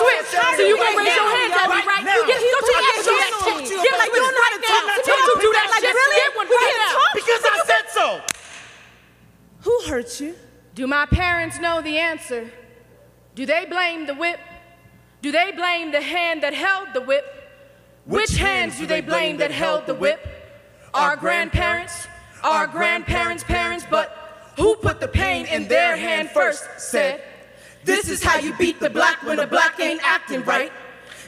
[0.00, 0.28] switch.
[0.34, 2.04] So you gonna raise your hands at me, right?
[2.04, 2.14] now.
[2.14, 3.70] You get, don't you ever do that shit.
[3.70, 4.70] you Get like you don't know how to this.
[4.70, 4.84] talk.
[4.86, 5.80] Not Don't you do that now.
[5.80, 5.94] shit.
[5.94, 6.16] Really?
[6.22, 6.94] Get one We right can't now.
[6.98, 7.12] talk?
[7.14, 8.06] Because I said so.
[9.64, 10.34] Who hurt you?
[10.74, 12.50] Do my parents know the answer?
[13.34, 14.40] Do they blame the whip?
[15.22, 17.24] Do they blame the hand that held the whip?
[18.06, 20.20] Which, hands do they blame that held the whip?
[20.92, 22.06] Our grandparents,
[22.42, 26.64] our grandparents' parents, but who put the pain in their hand first?
[26.78, 27.22] Said,
[27.84, 30.72] This is how you beat the black when the black ain't acting right.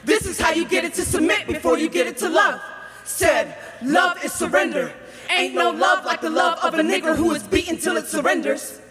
[0.03, 2.61] This is how you get it to submit before you get it to love.
[3.03, 4.93] Said, love is surrender.
[5.29, 8.81] Ain't no love like the love of a nigger who is beaten till it surrenders.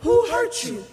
[0.00, 0.84] Who hurt you?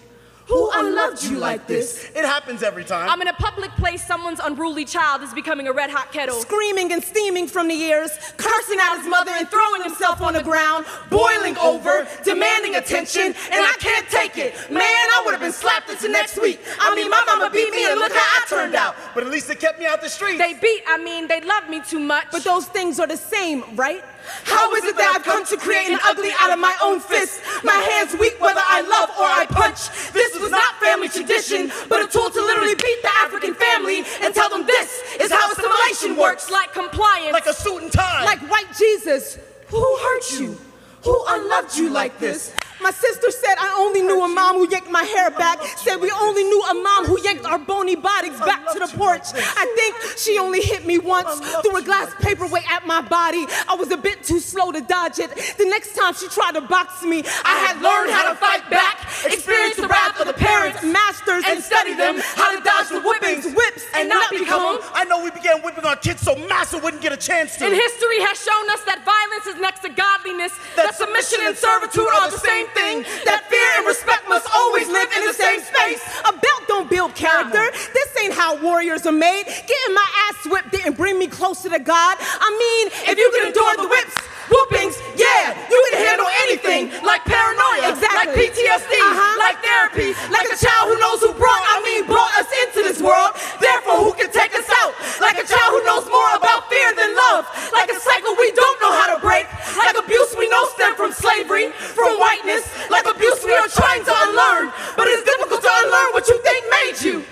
[0.52, 2.10] Who unloved you like this?
[2.14, 3.08] It happens every time.
[3.08, 6.34] I'm in a public place, someone's unruly child is becoming a red hot kettle.
[6.40, 10.42] Screaming and steaming from the ears, cursing at his mother and throwing himself on the
[10.42, 14.52] ground, boiling over, demanding attention, and I can't take it.
[14.70, 16.60] Man, I would have been slapped into next week.
[16.78, 18.94] I mean, my mama beat me and look how I turned out.
[19.14, 20.36] but at least it kept me out the street.
[20.36, 22.26] They beat, I mean, they love me too much.
[22.30, 24.04] But those things are the same, right?
[24.44, 27.40] How is it that I've come to create an ugly out of my own fist?
[27.64, 29.88] My hands weak whether I love or I punch.
[30.12, 34.34] This was not family tradition, but a tool to literally beat the African family and
[34.34, 36.50] tell them this is how assimilation works.
[36.50, 37.32] like compliance.
[37.32, 38.24] like a suit and tie.
[38.24, 40.58] Like white Jesus, who hurt you?
[41.04, 42.54] Who unloved you like this?
[42.82, 45.62] My sister said I only knew a mom who yanked my hair back.
[45.78, 49.22] Said we only knew a mom who yanked our bony bodies back to the porch.
[49.34, 53.46] I think she only hit me once threw a glass paperweight at my body.
[53.68, 55.30] I was a bit too slow to dodge it.
[55.58, 59.06] The next time she tried to box me, I had learned how to fight back,
[59.24, 63.46] experience the wrath of the parents, masters, and study them how to dodge the whippings,
[63.54, 64.90] whips, and not become them.
[64.92, 67.66] I know we began whipping our kids so Massa wouldn't get a chance to.
[67.66, 72.08] And history has shown us that violence is next to godliness, that, submission and servitude
[72.08, 76.02] are the same That fear and respect must always live in the same space.
[76.24, 77.70] A belt don't build character.
[77.92, 79.44] This ain't how warriors are made.
[79.44, 82.16] Getting my ass whipped didn't bring me closer to God.
[82.18, 84.16] I mean, if you can endure the whips,
[84.52, 86.92] whoopings, yeah, you can handle anything.
[87.00, 88.20] Like paranoia, exactly.
[88.20, 89.40] like PTSD, uh-huh.
[89.40, 93.00] like therapy, like a child who knows who brought, I mean, brought us into this
[93.00, 93.32] world.
[93.56, 94.92] Therefore, who can take us out?
[95.24, 97.48] Like a child who knows more about fear than love.
[97.72, 99.48] Like a cycle we don't know how to break.
[99.80, 102.68] Like abuse we know stem from slavery, from whiteness.
[102.92, 104.68] Like abuse we are trying to unlearn.
[104.94, 107.24] But it's difficult to unlearn what you think made you.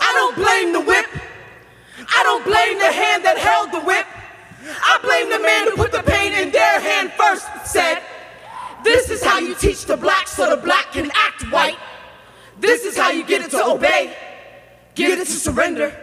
[0.00, 1.06] I don't blame the whip.
[1.96, 4.06] I don't blame the hand that held the whip.
[4.66, 7.46] I blame the man who put the pain in their hand first.
[7.66, 8.02] Said,
[8.82, 11.78] This is how you teach the black so the black can act white.
[12.60, 14.16] This is how you get it to obey,
[14.94, 16.00] get it to surrender.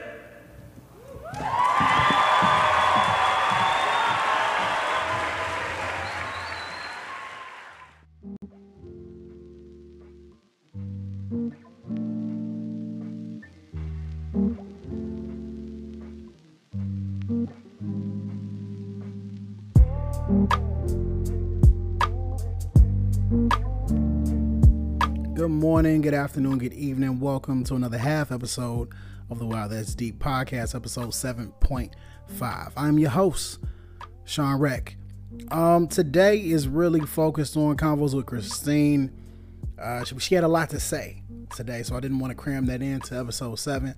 [14.33, 14.70] Good
[25.51, 27.19] morning, good afternoon, good evening.
[27.19, 28.87] Welcome to another half episode
[29.29, 32.71] of the Wow That's Deep podcast, episode 7.5.
[32.77, 33.59] I'm your host,
[34.23, 34.95] Sean Reck.
[35.51, 39.11] Um, today is really focused on convos with Christine.
[39.77, 41.21] Uh, she, she had a lot to say
[41.53, 43.93] today, so I didn't want to cram that into episode 7.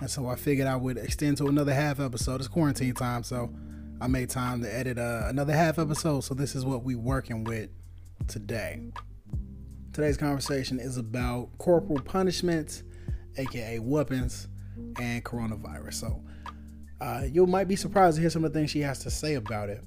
[0.00, 2.40] And so I figured I would extend to another half episode.
[2.40, 3.52] It's quarantine time, so
[4.00, 6.24] I made time to edit uh, another half episode.
[6.24, 7.68] So this is what we're working with
[8.28, 8.92] today.
[9.96, 12.82] Today's conversation is about corporal punishment,
[13.38, 14.46] aka weapons,
[15.00, 15.94] and coronavirus.
[15.94, 16.22] So
[17.00, 19.36] uh, you might be surprised to hear some of the things she has to say
[19.36, 19.82] about it.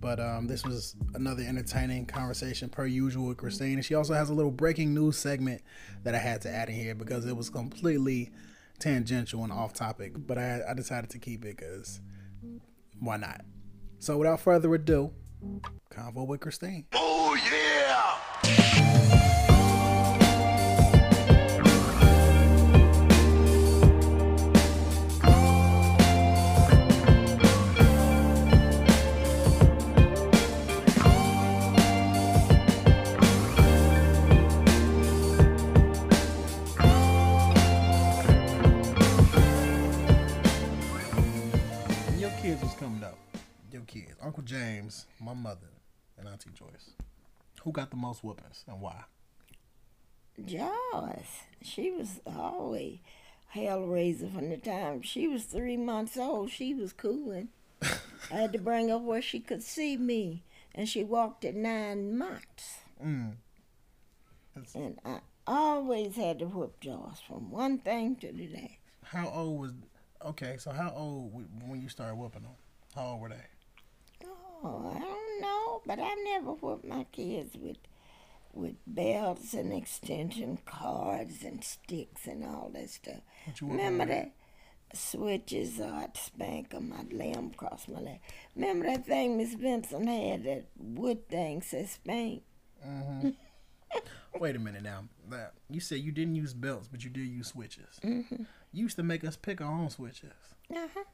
[0.00, 3.76] But um, this was another entertaining conversation per usual with Christine.
[3.76, 5.62] And she also has a little breaking news segment
[6.02, 8.32] that I had to add in here because it was completely
[8.78, 10.12] tangential and off topic.
[10.14, 12.02] But I, I decided to keep it because
[13.00, 13.40] why not?
[13.98, 15.14] So without further ado,
[15.90, 16.84] convo with Christine.
[16.92, 18.93] oh yeah!
[42.54, 43.18] Kids was coming up,
[43.72, 45.66] your kids, Uncle James, my mother,
[46.16, 46.90] and Auntie Joyce,
[47.62, 49.04] who got the most whoopings and why?
[50.44, 52.98] Joyce, she was always
[53.48, 56.50] hell raiser from the time she was three months old.
[56.50, 57.48] She was cooling.
[57.82, 60.44] I had to bring her where she could see me,
[60.76, 62.78] and she walked at nine months.
[63.00, 64.76] That's- mm.
[64.76, 68.78] And I always had to whoop Joyce from one thing to the next.
[69.02, 69.72] How old was?
[70.24, 71.32] Okay, so how old
[71.66, 72.52] when you started whooping them?
[72.94, 74.26] How old were they?
[74.62, 77.76] Oh, I don't know, but I never whooped my kids with
[78.54, 83.20] with belts and extension cords and sticks and all that stuff.
[83.60, 84.32] Remember that
[84.94, 85.80] switches?
[85.80, 86.94] uh, I'd spank 'em.
[86.96, 88.20] I'd lay 'em across my leg.
[88.54, 90.44] Remember that thing Miss Benson had?
[90.44, 92.44] That wood thing said spank.
[94.40, 95.04] Wait a minute now.
[95.28, 98.00] That you said you didn't use belts, but you did use switches.
[98.02, 98.44] Mm-hmm.
[98.74, 100.32] Used to make us pick our own switches.
[100.70, 101.04] Uh-huh.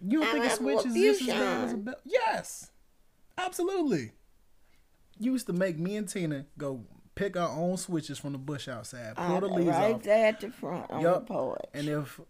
[0.00, 1.98] You don't I think a switch is just as bad as a belt?
[2.04, 2.70] Yes,
[3.36, 4.12] absolutely.
[5.18, 6.84] You used to make me and Tina go
[7.14, 10.26] pick our own switches from the bush outside, pull I- the leaves right off, there
[10.28, 11.26] at the front on Yup.
[11.26, 11.60] the porch.
[11.74, 12.20] and if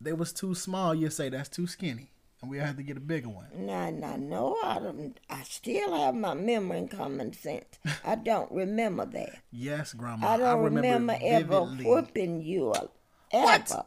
[0.00, 2.10] they was too small, you say that's too skinny,
[2.42, 3.46] and we had to get a bigger one.
[3.54, 5.18] Now, now, no, I don't.
[5.30, 7.78] I still have my memory and common sense.
[8.04, 9.38] I don't remember that.
[9.50, 10.28] Yes, Grandma.
[10.28, 12.74] I don't remember, remember, ever whooping you
[13.36, 13.64] uh, ever.
[13.64, 13.86] What?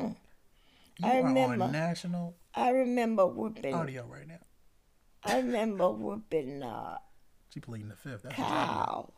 [0.00, 0.16] Mm-mm.
[0.98, 1.64] You I are remember.
[1.64, 3.74] on national I remember whooping.
[3.74, 4.38] audio right now.
[5.24, 6.98] I remember whooping uh,
[7.52, 8.22] She pleading the fifth.
[8.22, 9.12] That's cow.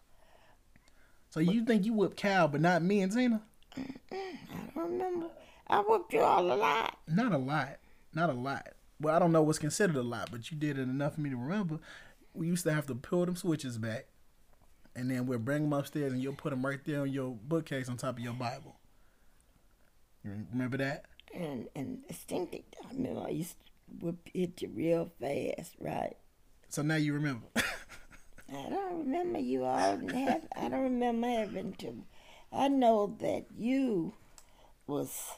[1.31, 3.41] So you think you whipped Cal, but not me and Tina?
[3.77, 3.83] I
[4.75, 5.29] don't remember.
[5.69, 6.99] I whooped you all a lot.
[7.09, 7.79] Not a lot.
[8.15, 8.69] Not a lot.
[9.01, 11.31] Well, I don't know what's considered a lot, but you did it enough for me
[11.31, 11.79] to remember.
[12.35, 14.07] We used to have to pull them switches back,
[14.95, 17.89] and then we'll bring them upstairs, and you'll put them right there on your bookcase
[17.89, 18.77] on top of your Bible.
[20.25, 21.07] You remember that?
[21.35, 26.17] And and distinctly, I remember I used to whoop hit you real fast, right?
[26.69, 27.47] So now you remember.
[27.57, 30.47] I don't remember you all have.
[30.57, 32.05] I don't remember having to.
[32.53, 34.15] I know that you
[34.87, 35.33] was.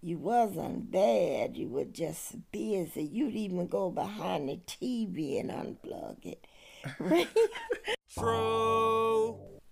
[0.00, 1.56] You wasn't bad.
[1.56, 3.04] You were just busy.
[3.04, 6.46] You'd even go behind the TV and unplug it.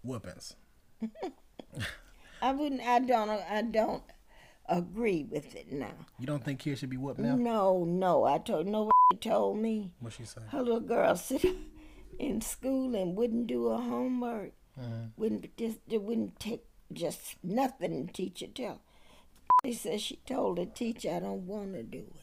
[0.02, 0.56] Whoopings.
[2.40, 2.80] I wouldn't.
[2.80, 3.30] I don't.
[3.30, 4.02] I don't
[4.68, 5.94] agree with it now.
[6.18, 7.36] You don't think kids should be whooped now?
[7.36, 8.24] No, no.
[8.24, 8.66] I told.
[8.66, 9.92] No, what told me.
[10.00, 10.40] What she say?
[10.50, 11.44] Her little girl sit
[12.18, 14.52] in school and wouldn't do her homework.
[14.80, 15.06] Mm-hmm.
[15.16, 18.80] Wouldn't just wouldn't take just nothing the teacher tell.
[19.64, 22.22] She said she told the teacher I don't want to do it.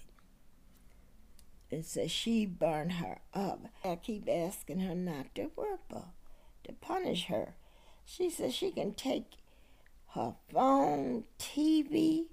[1.71, 3.67] And said she burned her up.
[3.83, 6.05] I keep asking her not to whoop her,
[6.63, 7.53] to punish her.
[8.03, 9.35] She says she can take
[10.13, 12.25] her phone, TV.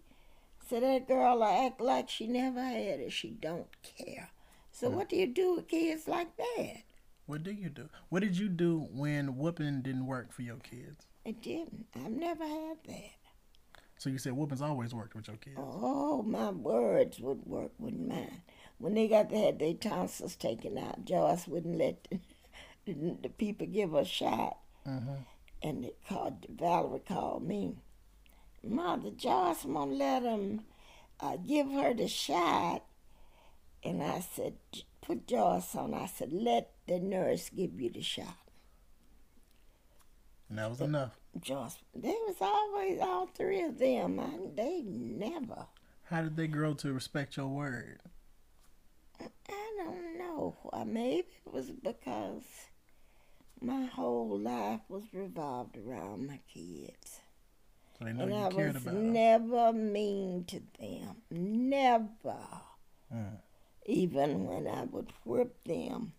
[0.69, 3.13] So that girl will act like she never had it.
[3.13, 4.31] She don't care.
[4.73, 4.97] So hmm.
[4.97, 6.83] what do you do with kids like that?
[7.27, 7.89] What do you do?
[8.09, 11.07] What did you do when whooping didn't work for your kids?
[11.25, 11.87] It didn't.
[11.95, 13.17] I've never had that.
[13.99, 15.57] So you said whoopings always worked with your kids.
[15.59, 18.43] Oh, my words would work with mine.
[18.79, 22.07] When they got to have their tonsils taken out, Joyce wouldn't let
[22.85, 22.93] the,
[23.23, 24.59] the people give her a shot.
[24.87, 25.15] Mm-hmm.
[25.63, 27.77] And they called, Valerie called me.
[28.63, 30.63] Mother, Joyce won't let him
[31.21, 32.85] uh, give her the shot.
[33.83, 34.55] And I said,
[35.01, 35.95] put Joyce on.
[35.95, 38.37] I said, let the nurse give you the shot.
[40.49, 41.19] And that was enough.
[41.41, 44.21] Joyce, there was always all three of them.
[44.21, 45.67] I, they never.
[46.05, 48.01] How did they grow to respect your word?
[49.21, 49.29] I
[49.77, 50.57] don't know.
[50.87, 52.43] Maybe it was because
[53.61, 57.21] my whole life was revolved around my kids.
[57.99, 59.13] So they know and you I cared was about them.
[59.13, 61.17] never mean to them.
[61.31, 62.37] Never.
[63.15, 63.39] Mm.
[63.87, 66.13] Even when I would whip them,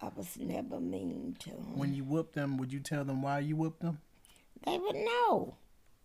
[0.00, 1.76] I was never mean to them.
[1.78, 3.98] When you whooped them, would you tell them why you whooped them?
[4.64, 5.56] they would know.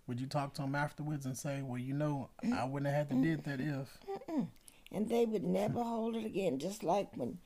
[0.07, 3.09] Would you talk to them afterwards and say, "Well, you know, I wouldn't have had
[3.09, 3.97] to did that if."
[4.91, 6.57] And they would never hold it again.
[6.59, 7.39] Just like when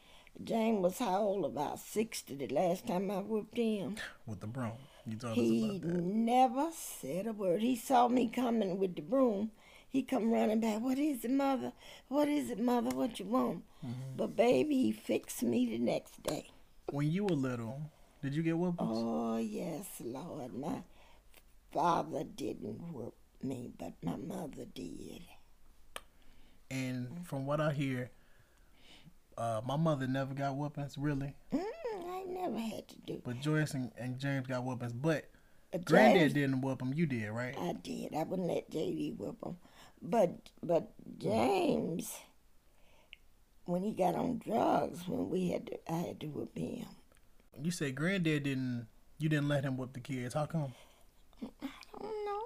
[0.43, 1.45] Jane was how old?
[1.45, 3.95] About 60 the last time I whipped him.
[4.25, 4.73] with the broom.
[5.05, 6.03] You told He us about that.
[6.03, 7.61] never said a word.
[7.61, 9.51] He saw me coming with the broom.
[9.89, 10.79] He come running back.
[10.81, 11.73] What is it, mother?
[12.07, 12.91] What is it, mother?
[12.95, 13.63] What you want?
[13.85, 14.15] Mm-hmm.
[14.15, 16.50] But baby, he fixed me the next day.
[16.91, 17.81] When you were little,
[18.21, 18.89] did you get whoopings?
[18.91, 20.53] Oh yes, Lord.
[20.53, 20.83] My
[21.73, 25.21] father didn't whoop me, but my mother did.
[26.69, 28.11] And from what I hear,
[29.41, 31.33] uh, my mother never got weapons, really.
[31.51, 31.63] Mm,
[32.07, 33.21] I never had to do.
[33.25, 35.29] But Joyce and, and James got weapons, But
[35.74, 36.93] Uh, Granddad didn't whoop them.
[36.93, 37.55] You did, right?
[37.57, 38.13] I did.
[38.13, 39.57] I wouldn't let JD whip him.
[40.01, 42.19] But but James,
[43.65, 46.86] when he got on drugs, when we had to, I had to whip him.
[47.62, 48.88] You say Granddad didn't.
[49.17, 50.33] You didn't let him whoop the kids.
[50.33, 50.74] How come?
[51.41, 51.67] I
[52.00, 52.43] don't know.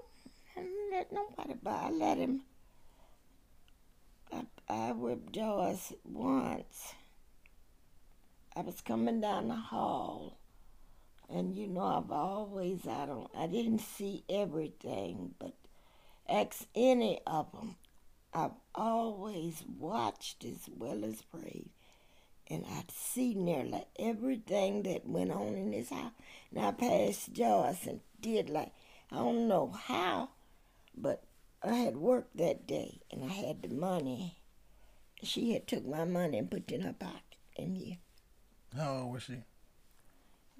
[0.55, 1.71] I didn't let nobody by.
[1.71, 2.41] I let him.
[4.35, 6.93] I, I whipped Joyce once.
[8.55, 10.39] I was coming down the hall,
[11.29, 15.53] and you know I've always I don't I didn't see everything, but
[16.27, 17.75] ask any of them.
[18.33, 21.69] I've always watched as well as prayed.
[22.47, 26.11] And I'd see nearly everything that went on in his house.
[26.53, 28.71] And I passed Joyce and did like,
[29.11, 30.29] I don't know how,
[30.95, 31.23] but
[31.63, 34.37] I had worked that day and I had the money.
[35.23, 37.21] She had took my money and put it in her pocket.
[37.57, 37.95] And yeah,
[38.75, 39.43] How old was she?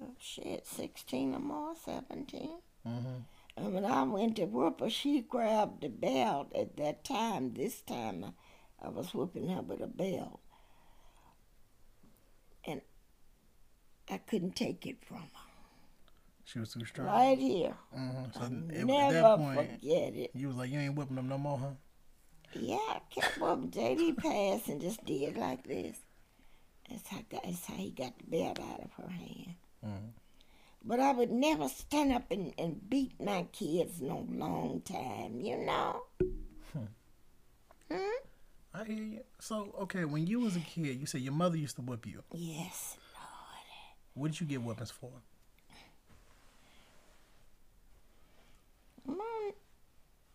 [0.02, 2.50] oh shit, 16 or more, 17.
[2.86, 3.08] Mm-hmm.
[3.56, 7.54] And when I went to whoop her, she grabbed the belt at that time.
[7.54, 8.24] This time
[8.82, 10.40] I, I was whooping her with a belt.
[12.64, 12.80] And
[14.10, 15.45] I couldn't take it from her.
[16.46, 17.08] She was too strong.
[17.08, 17.74] Right here.
[17.94, 18.24] Mm-hmm.
[18.32, 20.30] So I'll at- at never that point, forget it.
[20.32, 21.70] you was like, you ain't whipping them no more, huh?
[22.54, 25.98] Yeah, I kept whooping JD passed and just did like this.
[26.88, 29.54] That's how, that's how he got the belt out of her hand.
[29.84, 30.10] Mhm.
[30.84, 35.56] But I would never stand up and, and beat my kids no long time, you
[35.58, 36.02] know?
[36.72, 36.84] Hmm?
[37.90, 38.10] hmm?
[38.72, 39.20] I hear you.
[39.40, 42.22] So, okay, when you was a kid, you said your mother used to whip you.
[42.32, 42.96] Yes.
[43.14, 43.84] Lord.
[44.14, 45.10] What did you get weapons for?
[49.06, 49.16] Mom,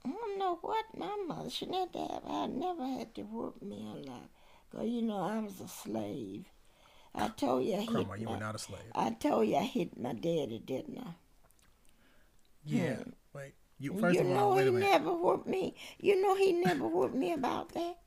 [0.05, 2.24] I don't know what my mother should have to have.
[2.27, 4.29] I never had to whoop me a lot.
[4.70, 6.46] Because, you know, I was a slave.
[7.13, 8.81] I told you I hit Grandma, you my, were not a slave.
[8.96, 11.12] I told you I hit my daddy, didn't I?
[12.65, 12.98] Yeah.
[13.34, 13.53] Wait.
[13.79, 14.89] You first you of know all, wait he a minute.
[14.89, 15.75] never whooped me.
[16.00, 17.98] You know he never whooped me about that.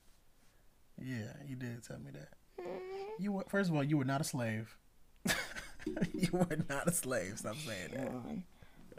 [1.02, 2.28] Yeah, you did tell me that.
[2.60, 3.22] Mm-hmm.
[3.22, 4.76] You were first of all, you were not a slave.
[6.12, 7.38] you were not a slave.
[7.40, 8.12] Stop saying that.
[8.12, 8.42] Lord,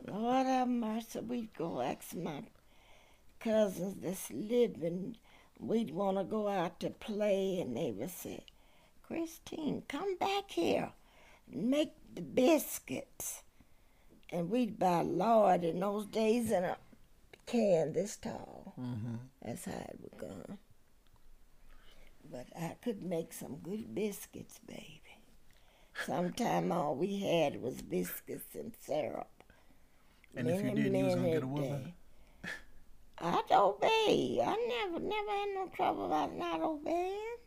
[0.07, 1.19] Lord have mercy.
[1.21, 2.43] We'd go ask my
[3.45, 5.17] cousins that's living.
[5.59, 8.43] We'd want to go out to play, and they would say,
[9.03, 10.91] Christine, come back here
[11.51, 13.43] and make the biscuits.
[14.31, 16.77] And we'd buy lard in those days in a
[17.45, 18.73] can this tall.
[18.79, 19.15] Mm-hmm.
[19.43, 20.57] That's how it would go.
[22.31, 25.01] But I could make some good biscuits, baby.
[26.05, 29.29] Sometime all we had was biscuits and syrup.
[30.35, 31.93] And if you did, you was gonna get a whooping.
[33.19, 34.41] I'd obey.
[34.45, 37.37] I never, never had no trouble about not obeying.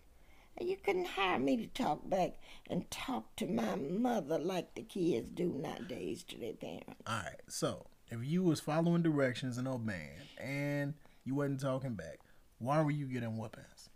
[0.61, 2.33] You couldn't hire me to talk back
[2.69, 7.01] and talk to my mother like the kids do nowadays to their parents.
[7.07, 7.41] All right.
[7.49, 10.95] So, if you was following directions and obeying, and
[11.25, 12.21] you wasn't talking back,
[12.59, 13.91] why were you getting whoopings?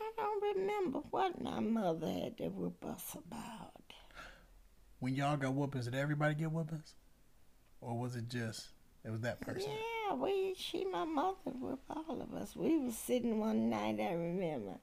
[0.00, 3.92] I don't remember what my mother had to whoop us about.
[4.98, 6.94] When y'all got whoopings, did everybody get whoopings,
[7.80, 8.70] or was it just
[9.04, 9.70] it was that person?
[9.70, 12.56] Yeah, we, she, my mother, with all of us.
[12.56, 14.78] We was sitting one night, I remember,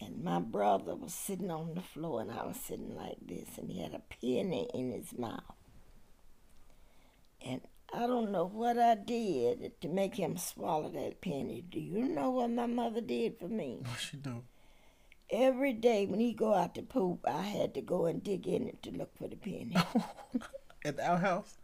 [0.00, 3.70] and my brother was sitting on the floor, and I was sitting like this, and
[3.70, 5.42] he had a penny in his mouth.
[7.44, 7.60] And
[7.92, 11.62] I don't know what I did to make him swallow that penny.
[11.68, 13.78] Do you know what my mother did for me?
[13.82, 14.42] What she do?
[15.30, 18.66] Every day when he go out to poop, I had to go and dig in
[18.66, 19.76] it to look for the penny.
[20.84, 21.58] At the outhouse?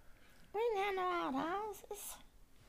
[0.58, 2.16] We ain't had no outhouses.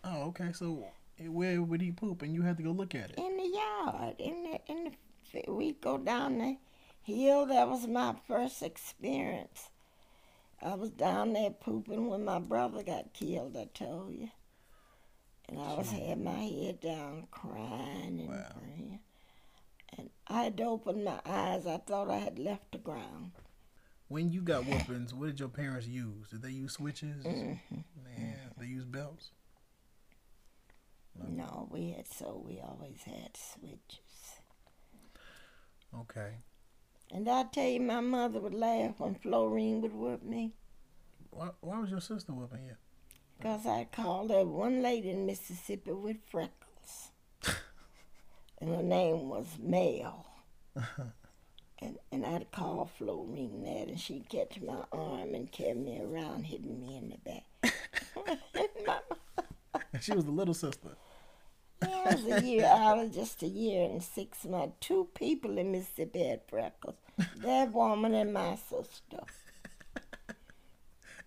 [0.04, 0.52] Oh, okay.
[0.54, 0.86] So
[1.28, 3.18] where would he poop, and you had to go look at it?
[3.18, 4.16] in the yard.
[4.20, 4.84] In the in
[5.34, 6.58] the we go down the
[7.02, 7.46] hill.
[7.48, 9.70] That was my first experience.
[10.62, 13.56] I was down there pooping when my brother got killed.
[13.58, 14.30] I told you,
[15.48, 18.52] and I was had my head down, crying and Wow.
[18.60, 19.00] praying.
[19.98, 21.66] And I had to open my eyes.
[21.66, 23.32] I thought I had left the ground.
[24.10, 26.30] When you got whoopings, what did your parents use?
[26.30, 27.24] Did they use switches?
[27.24, 27.76] Mm-hmm.
[28.04, 29.30] Man, they use belts.
[31.28, 34.42] No, we had so we always had switches.
[35.96, 36.38] Okay.
[37.12, 40.54] And I tell you, my mother would laugh when Florine would whoop me.
[41.30, 42.76] Why, why was your sister whooping you?
[43.38, 47.12] Because I called her one lady in Mississippi with freckles.
[48.60, 50.26] and her name was Mel.
[51.82, 56.44] and, and I'd call Florine that, and she'd catch my arm and carry me around,
[56.44, 57.46] hitting me in the back.
[60.02, 60.90] She was the little sister.
[61.82, 64.76] I was a year, I was just a year and six months.
[64.80, 66.96] Two people in Mississippi had freckles.
[67.38, 69.24] That woman and my sister.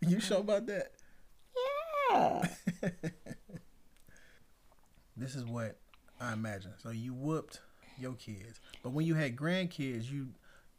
[0.01, 0.93] You sure about that?
[2.11, 2.49] Yeah.
[5.17, 5.79] This is what
[6.21, 6.73] I imagine.
[6.79, 7.61] So you whooped
[7.99, 10.29] your kids, but when you had grandkids, you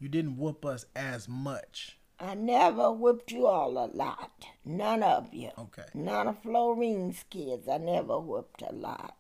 [0.04, 1.98] you didn't whoop us as much.
[2.20, 4.46] I never whipped you all a lot.
[4.66, 5.52] None of you.
[5.58, 5.86] Okay.
[5.94, 7.70] None of Florine's kids.
[7.70, 9.16] I never whipped a lot.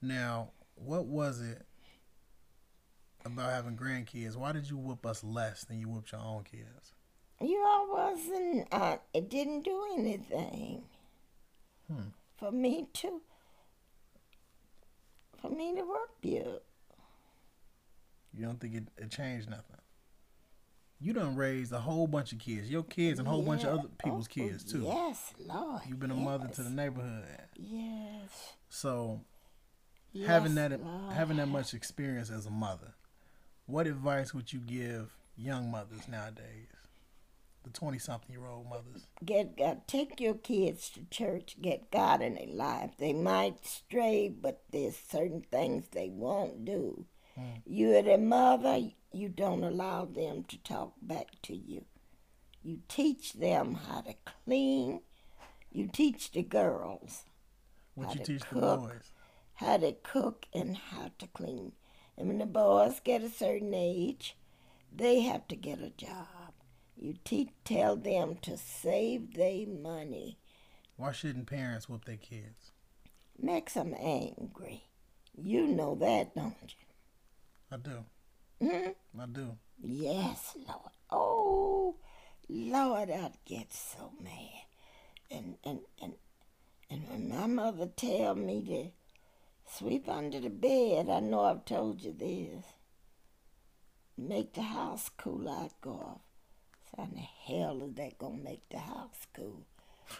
[0.00, 1.62] Now, what was it
[3.24, 4.36] about having grandkids?
[4.36, 6.92] Why did you whoop us less than you whooped your own kids?
[7.40, 8.68] You all wasn't.
[8.70, 10.84] Uh, it didn't do anything
[11.88, 12.10] Hmm.
[12.36, 13.20] for me to.
[15.42, 16.60] for me to work you.
[18.32, 19.76] You don't think it, it changed nothing?
[21.04, 23.78] You done raised a whole bunch of kids, your kids and a whole bunch of
[23.78, 24.80] other people's Oh, kids too.
[24.84, 25.82] Yes, Lord.
[25.86, 27.26] You've been a mother to the neighborhood,
[27.58, 28.54] Yes.
[28.70, 29.20] so
[30.14, 31.12] yes having that Lord.
[31.12, 32.94] having that much experience as a mother,
[33.66, 36.68] what advice would you give young mothers nowadays?
[37.64, 39.06] The twenty something year old mothers.
[39.22, 41.56] get God, take your kids to church.
[41.60, 42.92] Get God in their life.
[42.98, 47.04] They might stray, but there's certain things they won't do.
[47.66, 48.80] You're their mother.
[49.12, 51.84] You don't allow them to talk back to you.
[52.62, 54.14] You teach them how to
[54.44, 55.00] clean.
[55.70, 57.24] You teach the girls
[57.94, 58.80] What How you to teach the cook.
[58.80, 59.12] boys?
[59.58, 61.72] how to cook and how to clean.
[62.16, 64.36] And when the boys get a certain age,
[64.92, 66.52] they have to get a job.
[66.96, 70.38] You te- tell them to save their money.
[70.96, 72.72] Why shouldn't parents whoop their kids?
[73.38, 74.84] Makes them angry.
[75.36, 76.83] You know that, don't you?
[77.74, 78.04] I do.
[78.62, 79.20] Hmm?
[79.20, 79.56] I do.
[79.82, 80.92] Yes, Lord.
[81.10, 81.96] Oh,
[82.48, 84.66] Lord, I'd get so mad.
[85.28, 86.12] And and and
[86.88, 92.04] and when my mother tell me to sweep under the bed, I know I've told
[92.04, 92.64] you this.
[94.16, 96.20] Make the house cool, I'd go off.
[96.92, 99.66] So how in the hell is that gonna make the house cool?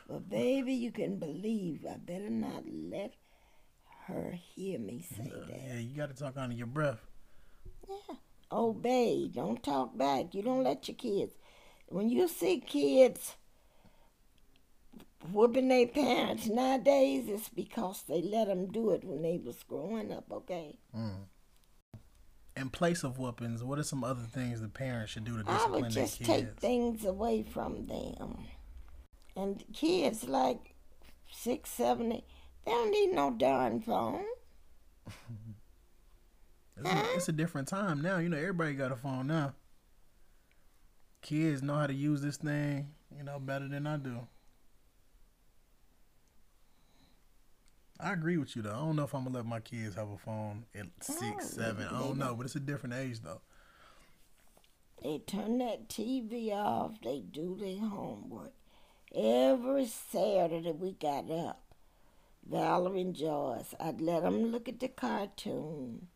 [0.08, 3.14] But baby, you can believe I better not let
[4.08, 5.62] her hear me say that.
[5.68, 6.99] Yeah, you got to talk under your breath.
[8.50, 9.28] Obey.
[9.32, 10.34] Don't talk back.
[10.34, 11.34] You don't let your kids.
[11.88, 13.36] When you see kids
[15.32, 20.12] whooping their parents nowadays, it's because they let them do it when they was growing
[20.12, 20.30] up.
[20.30, 20.78] Okay.
[20.96, 21.26] Mm.
[22.56, 25.82] In place of whoopings, what are some other things the parents should do to discipline
[25.82, 25.96] their kids?
[25.96, 28.46] I would just take things away from them.
[29.36, 30.74] And kids like
[31.30, 32.24] six, seven, eight,
[32.64, 34.24] they don't need no darn phone.
[36.76, 38.19] It's a, it's a different time now.
[38.19, 39.54] You know, everybody got a phone now.
[41.23, 44.26] Kids know how to use this thing, you know, better than I do.
[48.00, 48.73] I agree with you though.
[48.73, 51.41] I don't know if I'm gonna let my kids have a phone at six, Oh,
[51.41, 51.87] seven.
[51.87, 53.41] I don't know, but it's a different age though.
[55.02, 57.00] They turn that TV off.
[57.02, 58.52] They do their homework.
[59.15, 61.63] Every Saturday we got up.
[62.45, 63.75] Valerie and Joyce.
[63.80, 66.08] I'd let them look at the cartoon.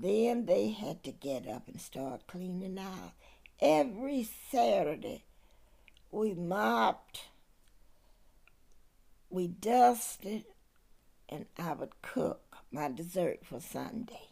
[0.00, 3.12] Then they had to get up and start cleaning out.
[3.60, 5.24] Every Saturday
[6.12, 7.22] we mopped,
[9.28, 10.44] we dusted,
[11.28, 14.28] and I would cook my dessert for Sunday.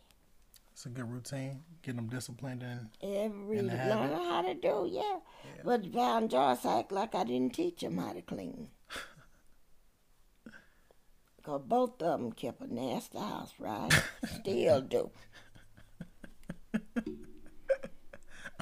[0.73, 1.65] It's a good routine.
[1.83, 5.19] Get them disciplined and Every the learn how to do, yeah.
[5.65, 8.69] But Val and Joyce act like I didn't teach them how to clean.
[11.43, 13.91] Cause both of them kept a nasty house, right?
[14.41, 15.11] Still do.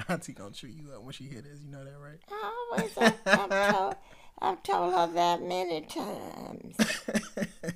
[0.07, 1.61] Auntie gonna treat you up when she hear this.
[1.63, 2.19] You know that, right?
[2.31, 3.95] I always, I've, told,
[4.39, 6.77] I've told her that many times.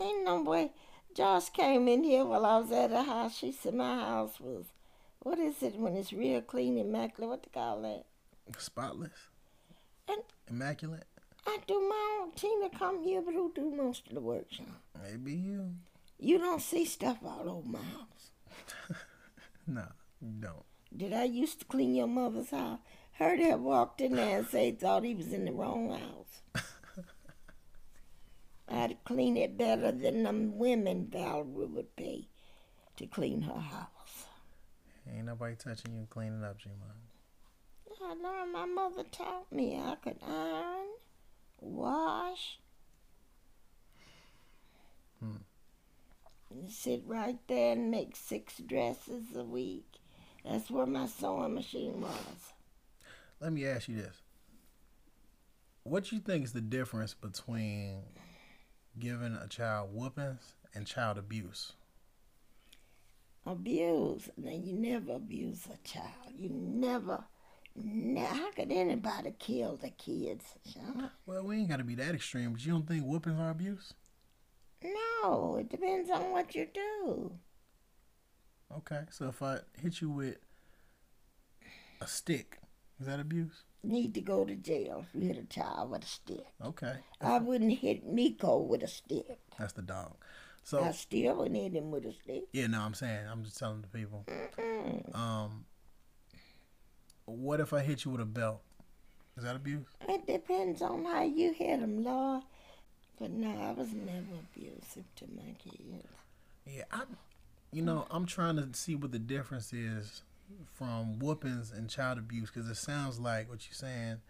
[0.00, 0.72] Ain't no way.
[1.14, 3.36] Josh came in here while I was at her house.
[3.38, 4.66] She said my house was,
[5.20, 7.30] what is it when it's real clean, immaculate?
[7.30, 8.04] What they call that?
[8.58, 9.28] Spotless,
[10.08, 11.06] And immaculate.
[11.46, 12.32] I do my own.
[12.32, 14.46] Tina come here, but who do most of the work?
[15.02, 15.74] Maybe you.
[16.18, 18.30] You don't see stuff all over my house.
[19.68, 19.84] No,
[20.22, 20.64] you don't.
[20.96, 22.78] Did I used to clean your mother's house?
[23.12, 26.64] Heard her walked in there and say thought he was in the wrong house.
[28.68, 32.28] I'd clean it better than them women Valerie would pay
[32.96, 34.26] to clean her house.
[35.10, 36.70] Ain't nobody touching you cleaning up, G.
[38.02, 40.86] I learned my mother taught me I could iron,
[41.60, 42.58] wash,
[45.20, 45.36] hmm.
[46.50, 49.96] and sit right there and make six dresses a week.
[50.48, 52.52] That's where my sewing machine was.
[53.40, 54.22] Let me ask you this.
[55.82, 58.02] What do you think is the difference between
[58.98, 61.72] giving a child whoopings and child abuse?
[63.44, 64.28] Abuse.
[64.36, 66.32] Now you never abuse a child.
[66.36, 67.24] You never.
[67.76, 71.10] ne- how could anybody kill the kids, Sean?
[71.26, 73.94] Well, we ain't got to be that extreme, but you don't think whoopings are abuse?
[74.82, 77.32] No, it depends on what you do.
[78.74, 80.36] Okay, so if I hit you with
[82.00, 82.58] a stick,
[83.00, 83.64] is that abuse?
[83.82, 86.46] Need to go to jail if you hit a child with a stick.
[86.64, 89.38] Okay, I wouldn't hit Miko with a stick.
[89.58, 90.14] that's the dog.
[90.64, 92.44] So I still wouldn't hit him with a stick.
[92.52, 94.26] yeah, no, I'm saying I'm just telling the people.
[95.14, 95.64] Um,
[97.24, 98.62] what if I hit you with a belt?
[99.36, 99.86] Is that abuse?
[100.08, 102.42] It depends on how you hit him, Lord.
[103.20, 106.08] But no, I was never abusive to my kids.
[106.66, 107.02] Yeah, I,
[107.72, 110.22] you know, I'm trying to see what the difference is
[110.74, 114.20] from whoopings and child abuse because it sounds like what you're saying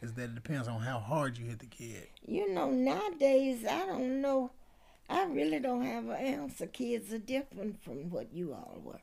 [0.00, 2.08] is that it depends on how hard you hit the kid.
[2.26, 4.50] You know, nowadays, I don't know.
[5.08, 6.66] I really don't have an answer.
[6.66, 9.00] Kids are different from what you all were.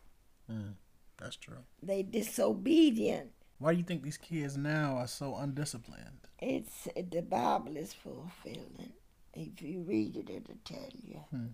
[0.51, 0.73] Mm,
[1.19, 1.63] that's true.
[1.81, 3.31] They disobedient.
[3.57, 6.27] Why do you think these kids now are so undisciplined?
[6.39, 8.93] It's the Bible is fulfilling.
[9.33, 11.21] If you read it, it'll tell you.
[11.31, 11.47] Hmm.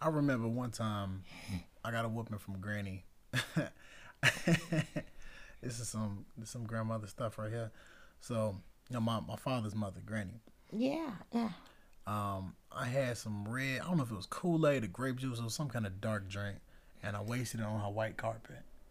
[0.00, 1.22] I remember one time
[1.84, 3.04] I got a whooping from Granny.
[5.60, 7.70] this is some this is some grandmother stuff right here.
[8.20, 8.56] So,
[8.88, 10.40] you know, my, my father's mother, Granny.
[10.72, 11.50] Yeah, yeah.
[12.06, 15.40] Um, I had some red, I don't know if it was Kool-Aid or grape juice
[15.40, 16.56] or some kind of dark drink,
[17.02, 18.62] and I wasted it on her white carpet.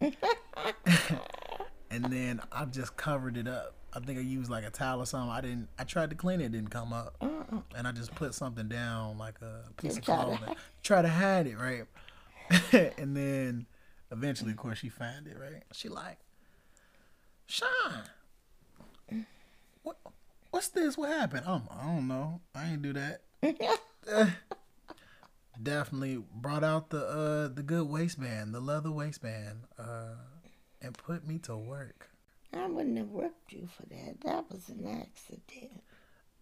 [1.90, 3.74] and then I just covered it up.
[3.92, 5.30] I think I used like a towel or something.
[5.30, 5.68] I didn't.
[5.78, 7.16] I tried to clean it, it didn't come up,
[7.76, 11.08] and I just put something down like a piece of try to clothing, try to
[11.08, 11.84] hide it, right?
[12.98, 13.66] and then
[14.10, 15.62] eventually, of course, she found it, right?
[15.72, 16.18] She like,
[17.46, 18.04] Sean,
[19.82, 19.96] what?
[20.50, 20.96] What's this?
[20.96, 21.46] What happened?
[21.46, 22.40] Um, I don't know.
[22.54, 23.22] I ain't do that.
[25.62, 30.14] Definitely brought out the uh the good waistband, the leather waistband, uh,
[30.82, 32.10] and put me to work.
[32.52, 34.20] I wouldn't have whipped you for that.
[34.22, 35.82] That was an accident.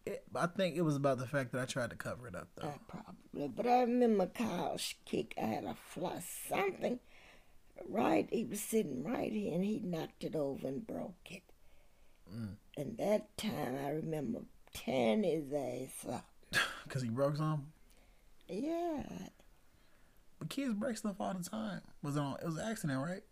[0.05, 2.49] It, I think it was about the fact that I tried to cover it up
[2.57, 2.69] though.
[2.69, 3.49] Uh, probably.
[3.49, 5.35] But I remember Kyle's kick.
[5.41, 6.99] I had a fly something
[7.89, 8.29] right.
[8.31, 11.43] He was sitting right here and he knocked it over and broke it.
[12.77, 14.41] And that time I remember
[14.73, 16.27] tearing his ass up.
[16.89, 17.67] Cause he broke something.
[18.49, 19.03] Yeah.
[20.39, 21.83] But kids break stuff all the time.
[22.03, 22.37] Was it on?
[22.41, 23.23] It was an accident, right?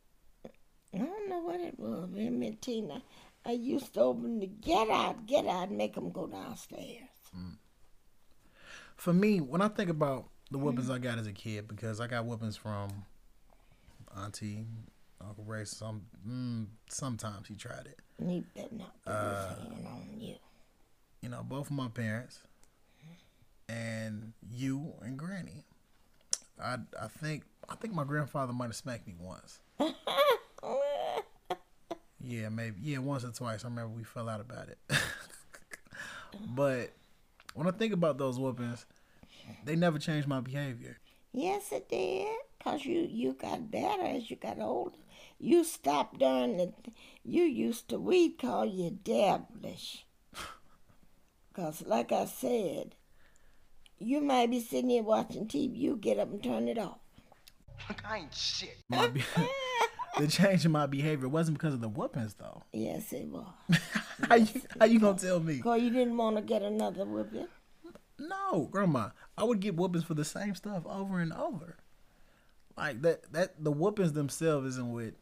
[0.94, 2.10] I don't know what it was.
[2.14, 3.02] Him and Tina.
[3.44, 7.08] I used to open the get out, get out, and make them go downstairs.
[7.36, 7.56] Mm.
[8.96, 10.66] For me, when I think about the mm-hmm.
[10.66, 12.90] whoopings I got as a kid, because I got whoopings from
[14.16, 14.66] Auntie,
[15.20, 15.64] Uncle Ray.
[15.64, 17.98] Some mm, sometimes he tried it.
[18.18, 20.34] And he better not put his hand on you.
[21.22, 22.40] You know, both of my parents,
[23.68, 25.64] and you and Granny.
[26.62, 29.60] I I think I think my grandfather might have smacked me once.
[32.22, 32.76] Yeah, maybe.
[32.82, 33.64] Yeah, once or twice.
[33.64, 34.78] I remember we fell out about it.
[36.48, 36.92] but
[37.54, 38.86] when I think about those whoopings,
[39.64, 40.98] they never changed my behavior.
[41.32, 42.28] Yes, it did.
[42.62, 44.96] Cause you you got better as you got older.
[45.38, 46.72] You stopped doing the.
[47.24, 50.04] You used to we call you devilish.
[51.54, 52.96] Cause like I said,
[53.98, 55.78] you might be sitting here watching TV.
[55.78, 56.98] You get up and turn it off.
[58.04, 58.76] I ain't shit.
[58.88, 59.22] My be-
[60.20, 62.62] the change in my behavior wasn't because of the whoopings, though.
[62.72, 63.46] Yes, it was.
[64.28, 65.58] how you how you gonna tell me?
[65.58, 67.48] Cause you didn't want to get another whipping.
[68.18, 69.10] No, grandma.
[69.36, 71.76] I would get whoopings for the same stuff over and over.
[72.76, 75.14] Like that that the whoopings themselves isn't what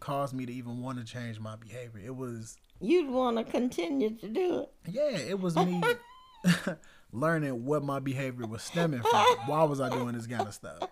[0.00, 2.00] caused me to even want to change my behavior.
[2.04, 4.72] It was You'd want to continue to do it.
[4.90, 5.82] yeah, it was me
[7.12, 9.26] learning what my behavior was stemming from.
[9.46, 10.88] Why was I doing this kind of stuff?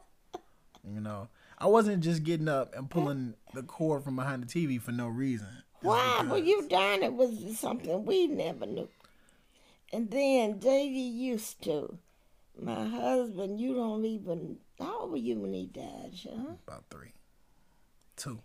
[0.87, 4.81] You know, I wasn't just getting up and pulling the cord from behind the TV
[4.81, 5.49] for no reason.
[5.81, 6.25] Why?
[6.27, 8.89] Well, you done it was something we never knew.
[9.93, 11.99] And then Davy used to.
[12.61, 14.59] My husband, you don't even.
[14.79, 16.59] How old were you when he died, Sean?
[16.67, 17.13] about three,
[18.17, 18.41] two.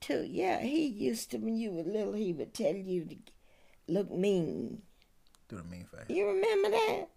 [0.00, 0.24] Two.
[0.28, 3.16] Yeah, he used to, when you were little, he would tell you to
[3.88, 4.82] look mean.
[5.48, 6.04] Do the mean face.
[6.08, 7.08] You remember that?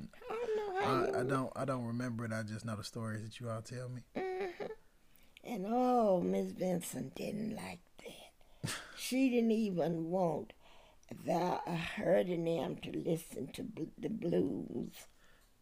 [0.00, 1.52] I don't know how you I, don't.
[1.56, 2.32] I don't remember it.
[2.32, 4.02] I just know the stories that you all tell me.
[4.16, 4.66] Mm-hmm.
[5.44, 8.72] And oh, Miss Vincent didn't like that.
[8.96, 10.52] she didn't even want
[11.24, 14.94] the, uh, her and them to listen to bl- the blues.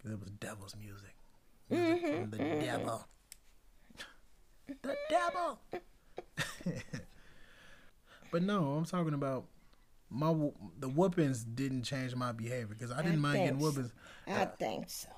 [0.04, 1.14] it was devil's music.
[1.68, 2.60] Music mm-hmm, from the mm-hmm.
[2.60, 3.08] devil.
[4.82, 5.58] The devil.
[8.30, 9.46] but no, I'm talking about
[10.12, 10.32] my
[10.78, 13.66] the whoopings didn't change my behavior because I didn't mind getting think so.
[13.66, 13.92] whoopings.
[14.26, 15.08] I uh, think so.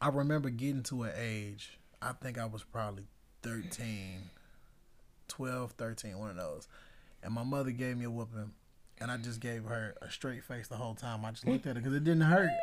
[0.00, 3.04] I remember getting to an age, I think I was probably
[3.42, 4.30] 13,
[5.28, 6.68] 12, 13, one of those.
[7.22, 8.52] And my mother gave me a whooping,
[8.98, 11.24] and I just gave her a straight face the whole time.
[11.24, 12.50] I just looked at her because it didn't hurt.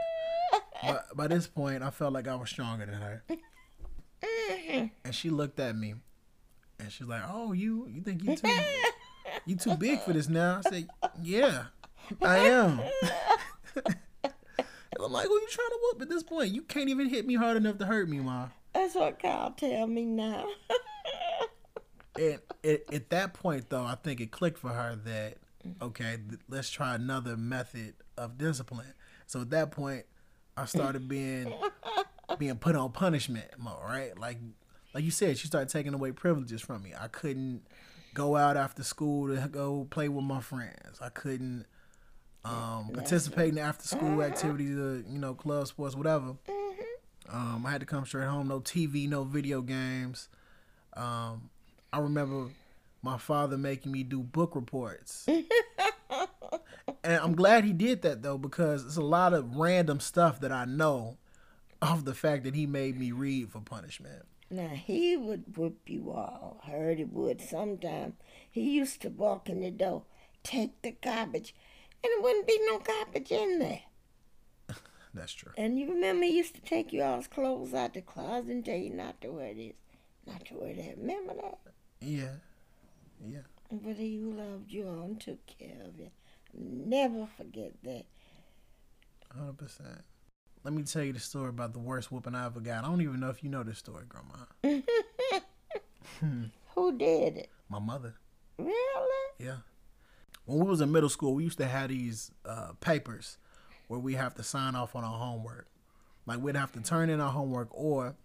[0.84, 3.24] But by this point, I felt like I was stronger than her.
[3.28, 4.86] Mm-hmm.
[5.04, 5.96] And she looked at me,
[6.80, 8.48] and she's like, "Oh, you, you think you too,
[9.48, 10.88] you too big for this now?" I said,
[11.22, 11.66] "Yeah,
[12.22, 12.82] I am."
[14.98, 16.56] And I'm like, who you trying to whoop at this point?
[16.56, 18.48] You can't even hit me hard enough to hurt me, ma.
[18.74, 20.46] That's what Kyle tell me now.
[22.20, 25.38] And at, at that point, though, I think it clicked for her that
[25.84, 28.94] okay, th- let's try another method of discipline.
[29.28, 30.06] So at that point,
[30.58, 31.54] I started being
[32.40, 34.18] being put on punishment mode, right?
[34.18, 34.40] Like
[34.96, 36.94] like you said, she started taking away privileges from me.
[37.00, 37.62] I couldn't
[38.18, 41.00] go out after school to go play with my friends.
[41.00, 41.68] I couldn't
[42.44, 46.36] um, participate in after school activities, uh, you know, club sports, whatever.
[47.30, 48.48] Um, I had to come straight home.
[48.48, 50.30] No TV, no video games.
[50.96, 51.52] Um,
[51.94, 52.48] I remember
[53.04, 55.28] my father making me do book reports.
[55.28, 55.46] and
[57.04, 60.66] I'm glad he did that though, because it's a lot of random stuff that I
[60.66, 61.18] know
[61.84, 64.26] of the fact that he made me read for punishment.
[64.50, 66.62] Now he would whip you all.
[66.66, 68.14] Heard he would sometime.
[68.50, 70.04] He used to walk in the door,
[70.44, 71.54] take the garbage,
[72.04, 73.82] and it wouldn't be no garbage in there.
[75.14, 75.52] That's true.
[75.58, 78.78] And you remember he used to take you all's clothes out the closet and tell
[78.78, 79.74] you not to wear this,
[80.26, 80.98] not to wear that.
[80.98, 81.60] Remember that?
[82.00, 82.36] Yeah.
[83.26, 83.42] Yeah.
[83.70, 86.12] But he loved you all and took care of you.
[86.54, 88.06] Never forget that.
[89.36, 90.04] Hundred percent.
[90.68, 92.84] Let me tell you the story about the worst whooping I ever got.
[92.84, 94.82] I don't even know if you know this story, Grandma.
[96.76, 97.50] Who did it?
[97.70, 98.16] My mother.
[98.58, 99.32] Really?
[99.40, 99.60] Yeah.
[100.44, 103.38] When we was in middle school, we used to have these uh, papers
[103.88, 105.68] where we have to sign off on our homework.
[106.26, 108.18] Like we'd have to turn in our homework, or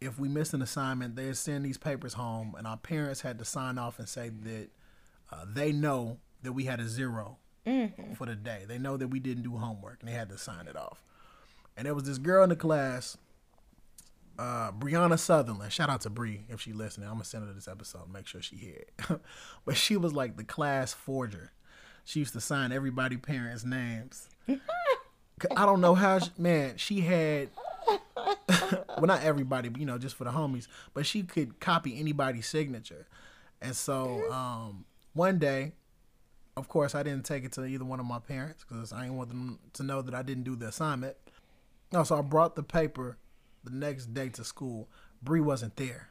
[0.00, 3.44] if we missed an assignment, they'd send these papers home, and our parents had to
[3.44, 4.68] sign off and say that
[5.30, 7.38] uh, they know that we had a 0
[8.16, 8.64] for the day.
[8.66, 11.00] They know that we didn't do homework, and they had to sign it off.
[11.76, 13.16] And there was this girl in the class,
[14.38, 15.72] uh, Brianna Sutherland.
[15.72, 17.08] Shout out to Bree if she listening.
[17.08, 18.12] I'm gonna send her this episode.
[18.12, 18.92] Make sure she hear it.
[19.64, 21.52] but she was like the class forger.
[22.04, 24.28] She used to sign everybody parents' names.
[25.56, 26.18] I don't know how.
[26.18, 27.48] She, man, she had.
[28.88, 30.68] well, not everybody, but you know, just for the homies.
[30.94, 33.06] But she could copy anybody's signature,
[33.60, 35.72] and so um, one day,
[36.56, 39.16] of course, I didn't take it to either one of my parents because I didn't
[39.16, 41.16] want them to know that I didn't do the assignment.
[41.92, 43.18] No, so I brought the paper
[43.64, 44.88] the next day to school.
[45.22, 46.08] Bree wasn't there.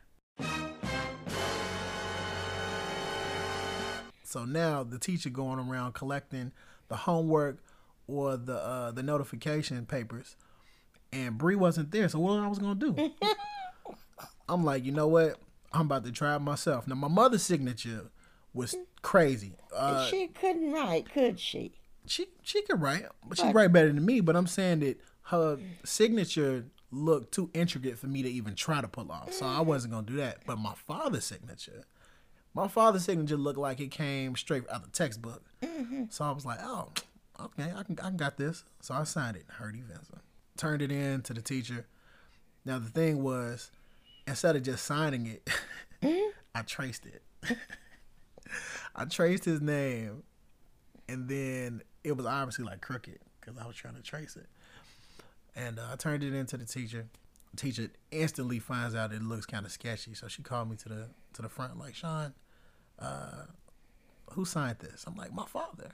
[4.23, 6.51] So now the teacher going around collecting
[6.87, 7.57] the homework
[8.07, 10.35] or the uh, the notification papers,
[11.11, 12.07] and Bree wasn't there.
[12.07, 12.95] So what I was gonna do?
[14.47, 15.37] I'm like, you know what?
[15.73, 16.87] I'm about to try it myself.
[16.87, 18.11] Now my mother's signature
[18.53, 19.55] was crazy.
[19.75, 21.73] Uh, she couldn't write, could she?
[22.05, 24.21] she she could write, but she write better than me.
[24.21, 28.87] But I'm saying that her signature looked too intricate for me to even try to
[28.87, 29.33] pull off.
[29.33, 30.39] So I wasn't gonna do that.
[30.45, 31.85] But my father's signature,
[32.53, 35.43] my father's signature looked like it came straight out of the textbook.
[35.61, 36.05] Mm-hmm.
[36.09, 36.89] So I was like, oh,
[37.39, 38.63] okay, I can I got this.
[38.81, 40.21] So I signed it, Hardy Vincent.
[40.57, 41.87] Turned it in to the teacher.
[42.65, 43.71] Now the thing was,
[44.27, 45.49] instead of just signing it,
[46.01, 46.29] mm-hmm.
[46.53, 47.23] I traced it.
[48.95, 50.23] I traced his name,
[51.07, 54.47] and then it was obviously like crooked because I was trying to trace it.
[55.55, 57.07] And uh, I turned it into the teacher.
[57.51, 60.89] The teacher instantly finds out it looks kind of sketchy, so she called me to
[60.89, 62.33] the to the front like, Sean,
[62.99, 63.45] uh,
[64.31, 65.03] who signed this?
[65.05, 65.91] I'm like, my father.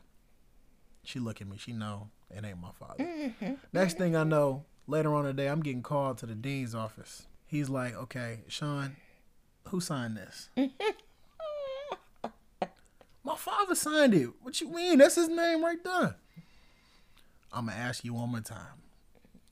[1.04, 1.58] She look at me.
[1.58, 3.34] She know it ain't my father.
[3.72, 6.76] Next thing I know, later on in the day, I'm getting called to the dean's
[6.76, 7.28] office.
[7.46, 8.98] He's like, okay, Sean,
[9.70, 10.50] who signed this?
[13.24, 14.30] My father signed it.
[14.42, 15.00] What you mean?
[15.00, 16.16] That's his name right there.
[17.52, 18.82] I'm gonna ask you one more time.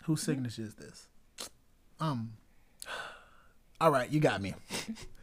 [0.06, 1.08] Whose signature is this?
[2.00, 2.34] Um.
[3.82, 4.54] All right, you got me.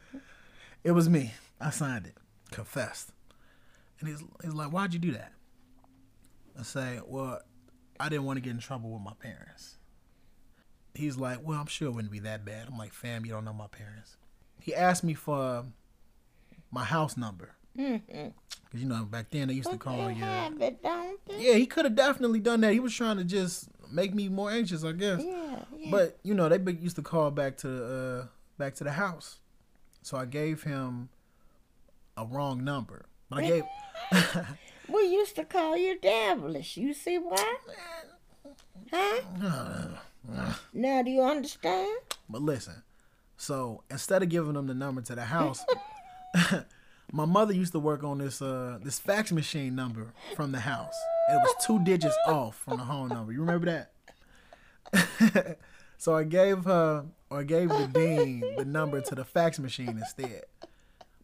[0.83, 1.31] it was me.
[1.59, 2.17] I signed it.
[2.51, 3.13] Confessed.
[3.99, 5.31] And he's he's like, "Why'd you do that?"
[6.59, 7.39] I say, "Well,
[7.97, 9.77] I didn't want to get in trouble with my parents."
[10.93, 13.45] He's like, "Well, I'm sure it wouldn't be that bad." I'm like, "Fam, you don't
[13.45, 14.17] know my parents."
[14.59, 15.65] He asked me for
[16.71, 17.55] my house number.
[17.77, 20.23] Cause you know back then they used to call you.
[20.23, 21.39] have it, don't they?
[21.39, 22.73] Yeah, he could have definitely done that.
[22.73, 25.21] He was trying to just make me more anxious, I guess.
[25.23, 25.91] Yeah, yeah.
[25.91, 28.25] But you know they used to call back to uh
[28.57, 29.39] back to the house,
[30.01, 31.09] so I gave him
[32.17, 33.05] a wrong number.
[33.29, 33.63] But I gave
[34.89, 36.77] We used to call you devilish.
[36.77, 37.55] You see why?
[38.91, 39.87] Huh?
[40.73, 41.99] now do you understand?
[42.29, 42.83] But listen,
[43.37, 45.63] so instead of giving them the number to the house,
[47.11, 50.95] my mother used to work on this uh this fax machine number from the house.
[51.33, 53.33] It was two digits off from the home number.
[53.33, 53.87] You remember
[54.93, 55.57] that?
[55.97, 59.89] so I gave her or I gave the dean the number to the fax machine
[59.89, 60.43] instead.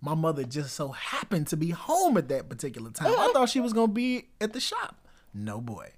[0.02, 3.14] My mother just so happened to be home at that particular time.
[3.18, 4.96] I thought she was gonna be at the shop.
[5.34, 5.92] No boy.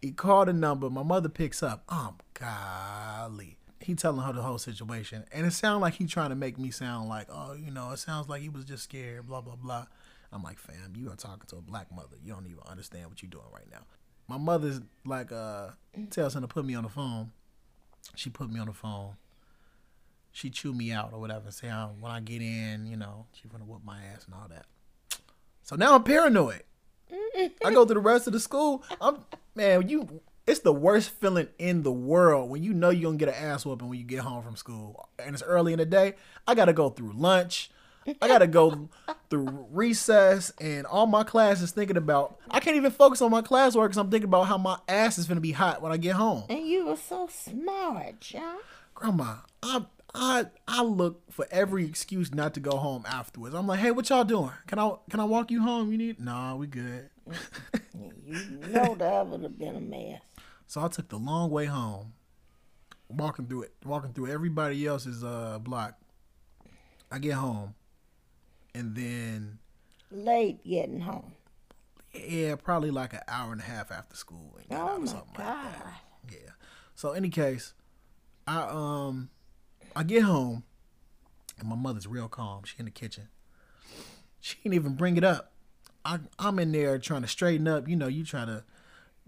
[0.00, 0.88] He called a number.
[0.88, 1.84] My mother picks up.
[1.88, 3.58] Um, golly.
[3.80, 5.24] He telling her the whole situation.
[5.30, 7.98] And it sounded like he trying to make me sound like, oh, you know, it
[7.98, 9.86] sounds like he was just scared, blah, blah, blah.
[10.32, 12.16] I'm like, fam, you are talking to a black mother.
[12.22, 13.84] You don't even understand what you're doing right now.
[14.28, 15.68] my mother's like uh
[16.10, 17.32] tells him to put me on the phone.
[18.14, 19.14] She put me on the phone.
[20.32, 21.50] She chewed me out or whatever.
[21.50, 24.48] Say um, when I get in, you know, she's gonna whoop my ass and all
[24.48, 24.66] that.
[25.62, 26.62] So now I'm paranoid.
[27.64, 28.84] I go to the rest of the school.
[29.00, 29.18] I'm
[29.54, 33.28] man, you it's the worst feeling in the world when you know you're gonna get
[33.28, 35.08] an ass whooping when you get home from school.
[35.18, 36.14] And it's early in the day.
[36.46, 37.70] I gotta go through lunch.
[38.06, 38.88] I gotta go
[39.28, 43.84] through recess and all my classes thinking about I can't even focus on my classwork
[43.84, 46.44] because I'm thinking about how my ass is gonna be hot when I get home.
[46.48, 48.58] And you were so smart, John.
[48.94, 49.84] Grandma, I
[50.14, 53.54] I I look for every excuse not to go home afterwards.
[53.54, 54.52] I'm like, hey, what y'all doing?
[54.66, 55.92] Can I can I walk you home?
[55.92, 56.20] You need?
[56.20, 57.10] Nah, we good.
[58.26, 60.20] You know that would have been a mess.
[60.66, 62.12] So I took the long way home,
[63.08, 65.96] walking through it, walking through everybody else's uh block.
[67.12, 67.74] I get home,
[68.74, 69.58] and then
[70.10, 71.32] Late getting home.
[72.14, 74.56] yeah, probably like an hour and a half after school.
[74.58, 75.64] and got Oh out or my something like God.
[75.74, 76.00] that.
[76.32, 76.50] Yeah.
[76.94, 77.74] So any case,
[78.46, 79.30] I um
[79.94, 80.64] I get home,
[81.58, 82.64] and my mother's real calm.
[82.64, 83.28] She in the kitchen.
[84.40, 85.52] She didn't even bring it up.
[86.04, 87.88] I I'm in there trying to straighten up.
[87.88, 88.64] You know, you try to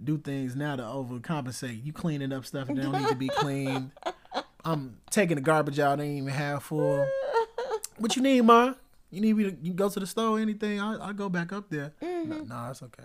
[0.02, 1.84] do things now to overcompensate.
[1.84, 3.92] You cleaning up stuff that don't need to be cleaned.
[4.64, 6.00] I'm taking the garbage out.
[6.00, 7.06] I ain't even half full.
[7.98, 8.74] What you need, ma?
[9.12, 10.80] You need me to you go to the store or anything?
[10.80, 11.92] I I go back up there.
[12.00, 13.04] No, no, it's okay.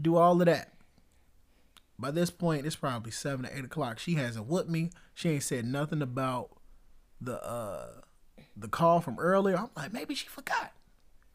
[0.00, 0.72] Do all of that.
[1.98, 3.98] By this point, it's probably seven or eight o'clock.
[3.98, 4.90] She hasn't whooped me.
[5.12, 6.50] She ain't said nothing about
[7.20, 7.88] the uh
[8.56, 9.58] the call from earlier.
[9.58, 10.72] I'm like, maybe she forgot.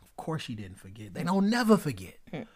[0.02, 1.14] Of course she didn't forget.
[1.14, 2.18] They don't never forget.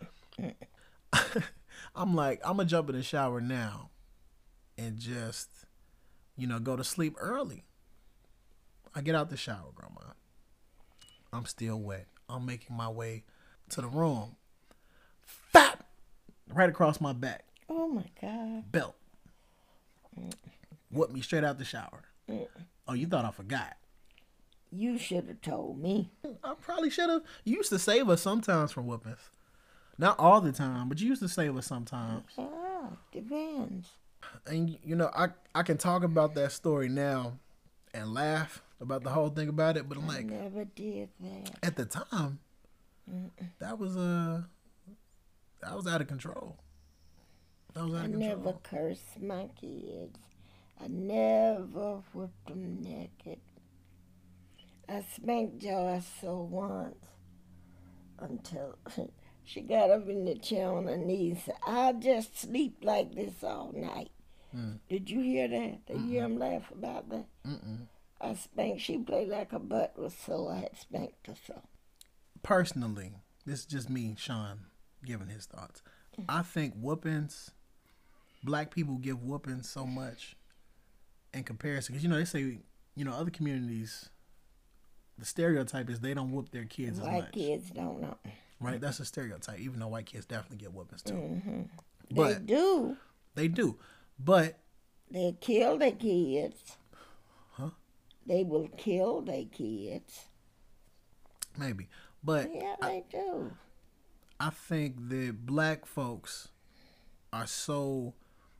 [1.95, 3.91] I'm like, I'm gonna jump in the shower now
[4.75, 5.49] and just,
[6.35, 7.63] you know, go to sleep early.
[8.95, 10.13] I get out the shower, grandma.
[11.33, 12.05] I'm still wet.
[12.29, 13.23] I'm making my way
[13.69, 14.35] to the room.
[15.25, 15.83] Fat!
[16.53, 17.43] Right across my back.
[17.67, 18.71] Oh my God.
[18.71, 18.95] Belt.
[20.91, 22.03] Whooped me straight out the shower.
[22.87, 23.77] Oh, you thought I forgot.
[24.71, 26.11] You should have told me.
[26.43, 27.23] I probably should have.
[27.43, 29.29] You used to save us sometimes from whoopings.
[29.97, 32.23] Not all the time, but you used to save us sometimes.
[32.37, 33.89] Yeah, depends.
[34.47, 37.33] And you know, I I can talk about that story now
[37.93, 41.51] and laugh about the whole thing about it, but I'm like Never did that.
[41.63, 42.39] at the time,
[43.59, 44.41] that was uh
[45.61, 46.57] that was out of control.
[47.73, 48.61] That was out I of never control.
[48.63, 50.19] cursed my kids.
[50.83, 53.39] I never whipped them naked.
[54.89, 57.05] I spanked Joyce so once
[58.19, 58.77] until
[59.45, 61.31] she got up in the chair on her knees.
[61.35, 64.09] and said, I'll just sleep like this all night.
[64.87, 65.85] Did you hear that?
[65.87, 67.25] Did you hear him laugh about that?
[67.47, 67.87] Mm-mm.
[68.23, 68.81] I spanked.
[68.81, 70.53] She played like her butt was sore.
[70.53, 71.61] I had spanked her so.
[72.41, 73.11] Personally,
[73.45, 74.65] this is just me, Sean,
[75.05, 75.81] giving his thoughts.
[76.29, 77.51] I think whoopings,
[78.43, 80.35] black people give whoopings so much
[81.33, 82.59] in comparison, because you know they say,
[82.95, 84.09] you know, other communities,
[85.17, 87.31] the stereotype is they don't whoop their kids as White much.
[87.33, 88.15] kids don't know.
[88.59, 88.79] Right?
[88.79, 91.13] That's a stereotype, even though white kids definitely get whoopings too.
[91.13, 91.61] Mm-hmm.
[92.15, 92.97] they do.
[93.35, 93.77] they do.
[94.19, 94.59] But
[95.11, 96.77] They kill their kids.
[98.25, 100.25] They will kill their kids.
[101.57, 101.87] maybe.
[102.23, 103.51] But Yeah, they do.
[104.39, 106.49] I think that black folks
[107.31, 108.13] are so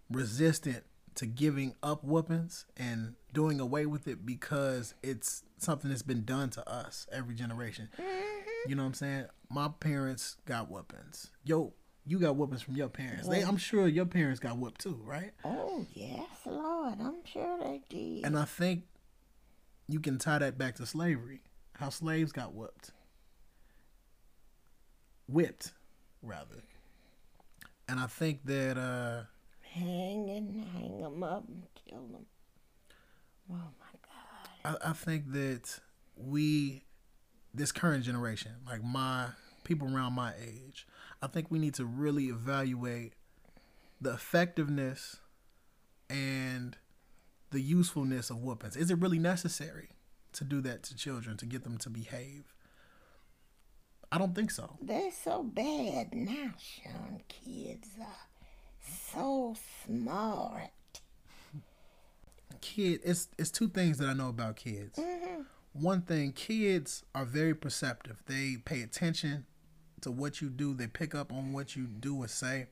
[0.09, 0.83] resistant
[1.15, 6.49] to giving up whoopings and doing away with it because it's something that's been done
[6.51, 7.89] to us every generation.
[7.97, 8.69] Mm-hmm.
[8.69, 9.25] You know what I'm saying?
[9.49, 11.31] My parents got whoopings.
[11.43, 11.73] Yo,
[12.05, 13.27] you got whoopings from your parents.
[13.27, 15.31] They, I'm sure your parents got whooped too, right?
[15.43, 16.95] Oh, yes, Lord.
[16.99, 18.25] I'm sure they did.
[18.25, 18.83] And I think
[19.87, 21.41] you can tie that back to slavery.
[21.73, 22.91] How slaves got whooped.
[25.27, 25.73] Whipped,
[26.21, 26.63] rather.
[27.87, 29.23] And I think that uh
[29.61, 32.25] hang and hang them up and kill them.
[33.51, 33.99] Oh, my
[34.63, 34.79] God.
[34.83, 35.79] I, I think that
[36.15, 36.83] we
[37.53, 39.27] this current generation, like my
[39.63, 40.87] people around my age,
[41.21, 43.13] I think we need to really evaluate
[44.01, 45.17] the effectiveness
[46.09, 46.77] and
[47.53, 48.75] the usefulness of weapons.
[48.75, 49.89] Is it really necessary
[50.33, 52.53] to do that to children to get them to behave?
[54.11, 54.75] I don't think so.
[54.81, 57.21] They're so bad now, Sean.
[57.27, 58.27] Kids are
[59.15, 60.71] so smart.
[62.61, 64.97] Kid, it's it's two things that I know about kids.
[64.97, 65.41] Mm-hmm.
[65.73, 68.23] One thing, kids are very perceptive.
[68.27, 69.45] They pay attention
[70.01, 70.73] to what you do.
[70.73, 72.67] They pick up on what you do and say.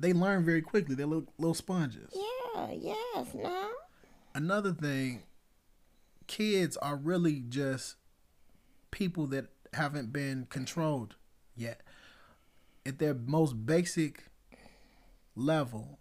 [0.00, 0.94] They learn very quickly.
[0.94, 2.14] They're little, little sponges.
[2.14, 3.68] Yeah, yes, now.
[4.34, 5.24] Another thing,
[6.26, 7.96] kids are really just
[8.90, 11.16] people that haven't been controlled
[11.54, 11.82] yet.
[12.86, 14.24] at their most basic
[15.36, 15.98] level,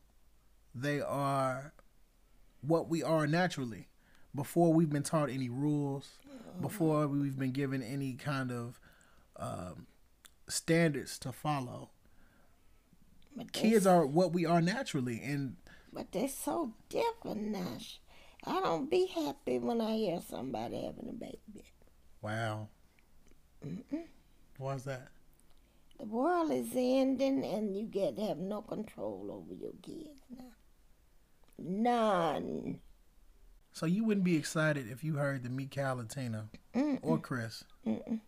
[0.73, 1.73] they are
[2.61, 3.87] what we are naturally.
[4.33, 6.11] Before we've been taught any rules,
[6.61, 8.79] before we've been given any kind of
[9.35, 9.87] um,
[10.47, 11.89] standards to follow.
[13.39, 15.55] But Kids are what we are naturally, and
[15.93, 17.77] but they're so different now.
[18.45, 21.63] I don't be happy when I hear somebody having a baby.
[22.21, 22.67] wow.
[23.65, 24.03] Mm.
[24.57, 25.07] Why's that?
[25.97, 30.51] The world is ending, and you get to have no control over your kids now.
[31.57, 32.81] None.
[33.71, 36.49] So you wouldn't be excited if you heard that me, Cal, and Tina,
[37.01, 37.63] or Chris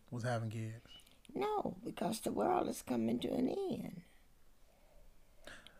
[0.09, 0.87] was having kids.
[1.35, 4.01] No, because the world is coming to an end.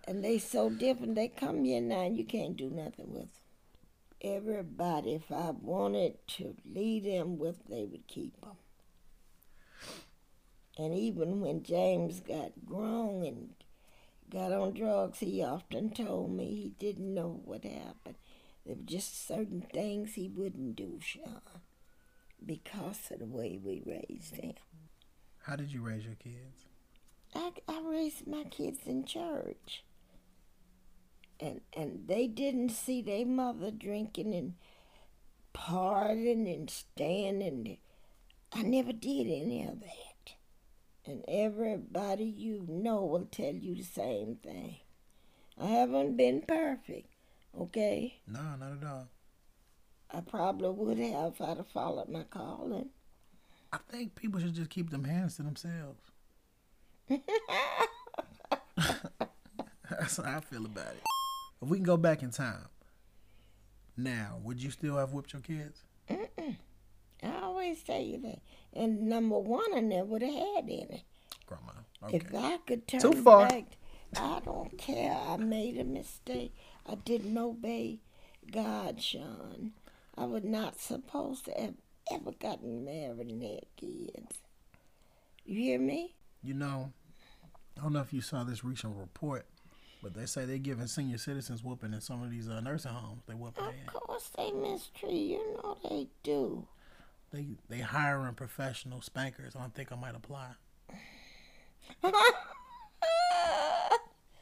[0.08, 1.16] And they so different.
[1.16, 3.42] They come here now and you can't do nothing with them.
[4.24, 8.58] Everybody, if I wanted to leave them with, they would keep them.
[10.78, 13.50] And even when James got grown and
[14.30, 18.16] got on drugs, he often told me he didn't know what happened.
[18.66, 21.42] There were just certain things he wouldn't do, Sean,
[22.46, 24.54] because of the way we raised him.
[25.44, 26.66] How did you raise your kids?
[27.34, 29.84] I, I raised my kids in church.
[31.42, 34.54] And and they didn't see their mother drinking and
[35.54, 37.78] partying and standing.
[38.54, 40.36] I never did any of that.
[41.06, 44.76] And everybody you know will tell you the same thing.
[45.60, 47.14] I haven't been perfect,
[47.60, 48.22] okay?
[48.28, 49.08] No, not at all.
[50.14, 52.90] I probably would have if I'd have followed my calling.
[53.74, 56.02] I think people should just keep them hands to themselves.
[59.90, 61.04] That's how I feel about it.
[61.62, 62.68] If we can go back in time,
[63.98, 65.84] now, would you still have whipped your kids?
[66.10, 68.40] I always tell you that.
[68.74, 71.06] And number one, I never would have had any.
[71.46, 71.74] Grandma.
[72.06, 72.18] Okay.
[72.18, 73.48] If I could turn Too far.
[73.48, 73.78] back,
[74.18, 75.16] I don't care.
[75.28, 76.56] I made a mistake.
[76.88, 78.00] I didn't obey
[78.52, 79.74] God, Sean.
[80.18, 81.76] I was not supposed to have
[82.12, 84.40] ever gotten married and had kids.
[85.46, 86.16] You hear me?
[86.44, 86.92] You know,
[87.78, 89.46] I don't know if you saw this recent report,
[90.02, 93.24] but they say they're giving senior citizens whooping in some of these uh, nursing homes.
[93.28, 93.88] They whooping in.
[93.88, 95.38] Of course they mistreat you.
[95.38, 96.68] You know they do.
[97.32, 99.56] They they hiring professional spankers.
[99.56, 100.50] I don't think I might apply.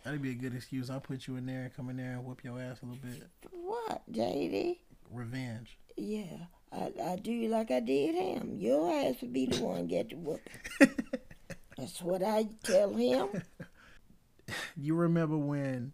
[0.03, 0.89] That'd be a good excuse.
[0.89, 3.01] I'll put you in there and come in there and whoop your ass a little
[3.03, 3.27] bit.
[3.51, 4.77] what, JD?
[5.11, 5.77] Revenge.
[5.97, 8.55] Yeah, I, I do you like I did him.
[8.57, 10.53] Your ass would be the one get the whooping.
[11.77, 13.27] That's what I tell him.
[14.77, 15.93] You remember when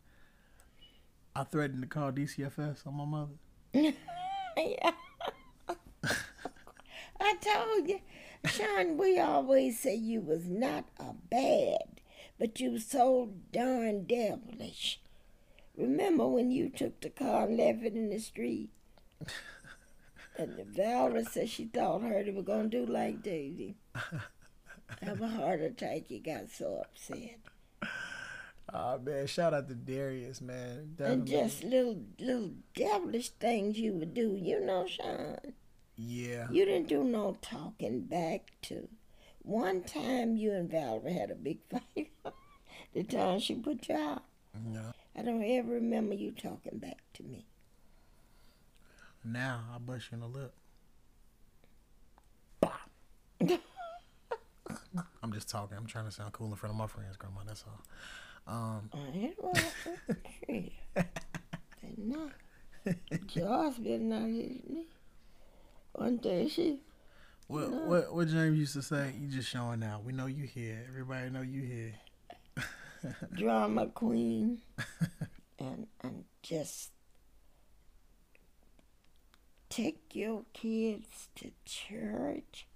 [1.35, 3.93] I threatened to call DCFS on my mother?
[4.57, 4.91] yeah.
[7.19, 7.99] I told you,
[8.45, 12.01] Sean, we always say you was not a bad,
[12.39, 15.01] but you was so darn devilish.
[15.77, 18.69] Remember when you took the car and left it in the street?
[20.37, 23.75] And Valerie said she thought her they were gonna do like Daisy.
[25.01, 27.37] Have a heart attack, you got so upset.
[28.77, 30.95] Oh man, shout out to Darius, man.
[30.99, 35.37] And just little little devilish things you would do, you know, Sean.
[35.95, 36.47] yeah.
[36.51, 38.89] You didn't do no talking back to.
[39.43, 42.11] One time you and Valerie had a big fight.
[42.93, 44.23] the time she put you out.
[44.73, 44.91] Yeah.
[45.15, 47.45] I don't ever remember you talking back to me.
[49.23, 50.53] Now I bust you in the lip.
[55.23, 55.77] I'm just talking.
[55.77, 57.41] I'm trying to sound cool in front of my friends, Grandma.
[57.45, 57.81] That's all.
[58.47, 59.53] Um, I ain't well,
[60.47, 60.71] shit.
[60.95, 62.31] They not.
[63.25, 64.85] Joyce been not hitting me.
[65.93, 66.79] One day she,
[67.47, 69.13] what what what James used to say?
[69.19, 70.03] You just showing out.
[70.03, 70.85] We know you here.
[70.89, 71.93] Everybody know you here.
[73.33, 74.59] drama queen,
[75.59, 76.91] and and just
[79.69, 82.67] take your kids to church.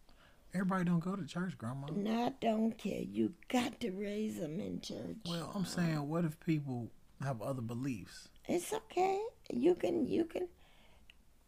[0.53, 1.87] Everybody don't go to church, Grandma.
[1.95, 3.01] No, I don't care.
[3.01, 5.17] You got to raise them in church.
[5.27, 6.89] Well, I'm saying, what if people
[7.21, 8.29] have other beliefs?
[8.47, 9.19] It's okay.
[9.51, 10.47] You can, you can,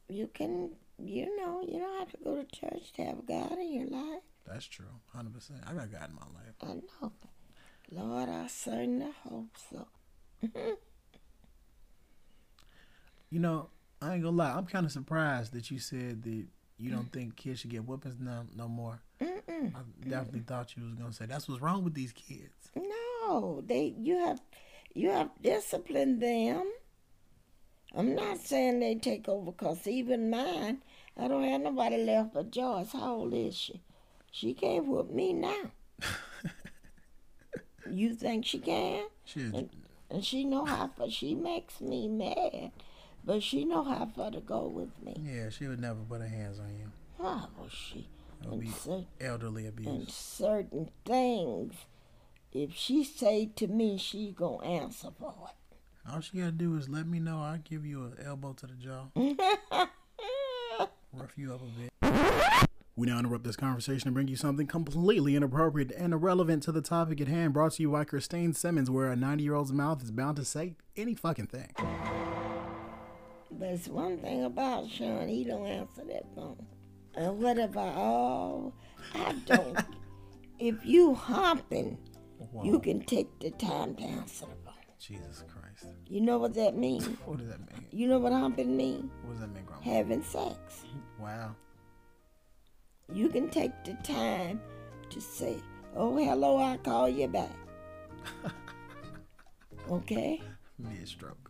[0.08, 3.74] you can, you know, you don't have to go to church to have God in
[3.74, 4.22] your life.
[4.45, 5.62] That's true, hundred percent.
[5.68, 6.56] I got God in my life.
[6.62, 7.12] I know.
[7.91, 9.88] Lord, I certainly hope so.
[13.34, 13.70] You know,
[14.02, 14.52] I ain't gonna lie.
[14.52, 16.45] I'm kind of surprised that you said that
[16.82, 18.99] you don't think kids should get whoopings no no more.
[19.21, 19.73] Mm-mm.
[19.75, 22.71] I definitely thought you was gonna say that's what's wrong with these kids.
[22.75, 24.41] No, they you have
[24.93, 26.65] you have disciplined them.
[27.93, 30.82] I'm not saying they take over, cause even mine,
[31.17, 32.93] I don't have nobody left but Joyce.
[32.93, 33.82] How old is she?
[34.32, 35.71] She can't whoop me now.
[37.89, 39.05] You think she can?
[39.25, 39.69] She And,
[40.09, 42.71] and she know how but she makes me mad,
[43.24, 45.15] but she know how far to go with me.
[45.24, 46.91] yeah, she would never put her hands on you.
[47.22, 48.07] How was she?
[48.43, 50.13] And, cer- elderly and abuse.
[50.13, 51.74] certain things,
[52.51, 55.55] if she say to me, she gonna answer for it.
[56.11, 57.39] All she gotta do is let me know.
[57.41, 59.05] I'll give you an elbow to the jaw,
[61.13, 61.91] rough you up a bit.
[62.95, 66.82] We now interrupt this conversation and bring you something completely inappropriate and irrelevant to the
[66.82, 67.53] topic at hand.
[67.53, 70.45] Brought to you by Christine Simmons, where a 90 year old's mouth is bound to
[70.45, 71.72] say any fucking thing.
[73.52, 76.66] But it's one thing about Sean, he don't answer that phone.
[77.16, 78.74] And what about all?
[79.14, 79.78] I don't.
[80.60, 81.97] if you humping,
[82.64, 84.74] you can take the time to answer the phone.
[84.99, 85.93] Jesus Christ.
[86.08, 87.08] You know what that means?
[87.26, 87.86] What does that mean?
[87.91, 89.12] You know what humping means?
[89.24, 89.84] What does that mean, Grandma?
[89.84, 90.86] Having sex.
[91.20, 91.56] Wow.
[93.12, 94.62] You can take the time
[95.10, 95.58] to say,
[95.95, 97.56] "Oh, hello, I'll call you back."
[99.91, 100.41] okay?
[100.78, 101.41] Mid stroke.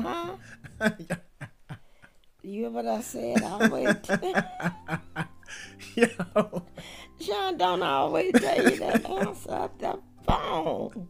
[0.00, 0.36] Huh?
[0.80, 1.12] Mm-hmm.
[2.44, 3.40] You hear what I said?
[3.44, 3.96] I'll wait.
[5.94, 6.64] Yo.
[7.20, 11.08] Sean don't always tell you that answer at the phone.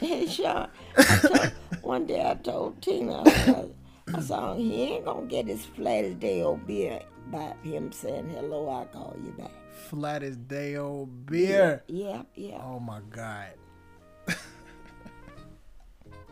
[0.00, 3.74] Hey, Sean, told, one day I told Tina, I said,
[4.14, 7.92] I saw oh, he ain't gonna get as flat as day old beer by him
[7.92, 9.52] saying, hello, I'll call you back.
[9.90, 11.82] Flat as day old beer.
[11.88, 12.62] Yeah, yeah.
[12.62, 13.52] Oh my God.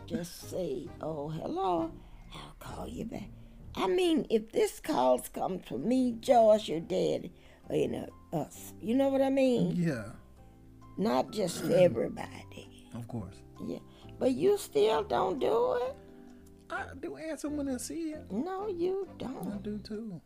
[0.07, 1.91] Just say, oh, hello,
[2.33, 3.29] I'll call you back.
[3.75, 7.33] I mean, if this calls come from me, George, your daddy,
[7.69, 9.73] or you know, us, you know what I mean?
[9.75, 10.11] Yeah,
[10.97, 12.87] Not just everybody.
[12.95, 13.35] of course.
[13.65, 13.79] Yeah,
[14.19, 15.95] but you still don't do it.
[16.69, 18.31] I do answer when I see it.
[18.31, 19.53] No, you don't.
[19.53, 20.21] I do too.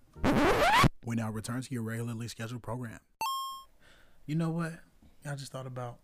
[1.05, 2.99] We now return to your regularly scheduled program.
[4.25, 4.73] You know what?
[5.30, 5.97] I just thought about.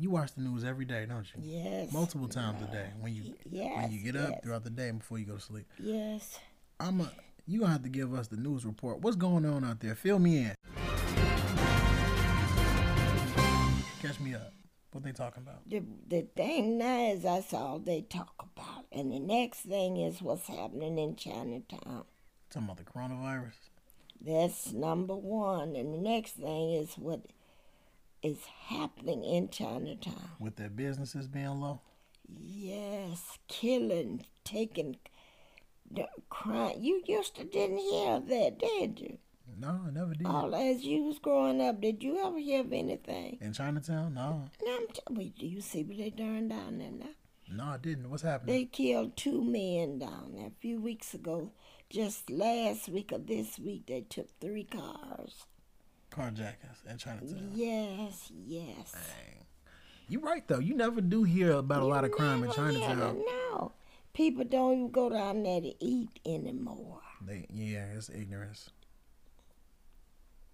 [0.00, 1.40] You watch the news every day, don't you?
[1.42, 1.92] Yes.
[1.92, 3.82] Multiple times a day when you Yes.
[3.82, 5.66] when you get up yes, throughout the day and before you go to sleep.
[5.78, 6.38] Yes.
[6.78, 7.10] I'm a.
[7.46, 9.00] You gonna have to give us the news report.
[9.00, 9.96] What's going on out there?
[9.96, 10.54] Fill me in.
[14.00, 14.52] Catch me up.
[14.92, 15.68] What they talking about?
[15.68, 20.22] The the thing now is that's all they talk about, and the next thing is
[20.22, 22.04] what's happening in Chinatown.
[22.50, 23.54] Talking about the coronavirus.
[24.20, 27.20] That's number one, and the next thing is what
[28.22, 30.30] is happening in Chinatown.
[30.38, 31.80] With their businesses being low.
[32.28, 34.96] Yes, killing, taking,
[35.90, 36.74] the crime.
[36.78, 39.18] You used to didn't hear that, did you?
[39.58, 40.26] No, I never did.
[40.26, 43.38] All as you was growing up, did you ever hear of anything?
[43.40, 44.14] In Chinatown?
[44.14, 44.44] No.
[44.64, 47.06] No, I'm t- wait, do you see what they done down there now?
[47.50, 48.10] No, I didn't.
[48.10, 48.54] What's happening?
[48.54, 51.52] They killed two men down there a few weeks ago.
[51.88, 55.46] Just last week or this week, they took three cars.
[56.10, 57.50] Carjackers in Chinatown.
[57.54, 58.94] Yes, yes.
[60.08, 60.58] You're right though.
[60.58, 63.16] You never do hear about a lot of crime in Never heard Chinatown.
[63.16, 63.72] it, No,
[64.14, 67.00] people don't even go down there to eat anymore.
[67.24, 68.70] They yeah, it's ignorance.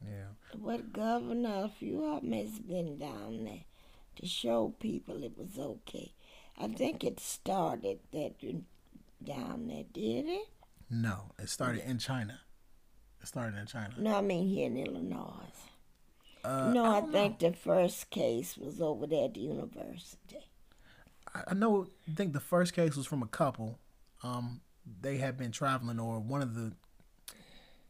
[0.02, 0.58] Yeah.
[0.58, 3.64] What governor, a few of them has been down there
[4.16, 6.12] to show people it was okay.
[6.60, 8.34] I think it started that
[9.22, 10.48] down there, did it?
[10.90, 12.40] No, it started in China.
[13.24, 13.94] Started in China.
[13.98, 15.30] No, I mean here in Illinois.
[16.44, 20.40] Uh, no, I, don't think the first case was over there at the university.
[21.34, 21.86] I, I know.
[22.08, 23.78] I think the first case was from a couple.
[24.22, 24.60] Um,
[25.00, 26.72] they had been traveling, or one of the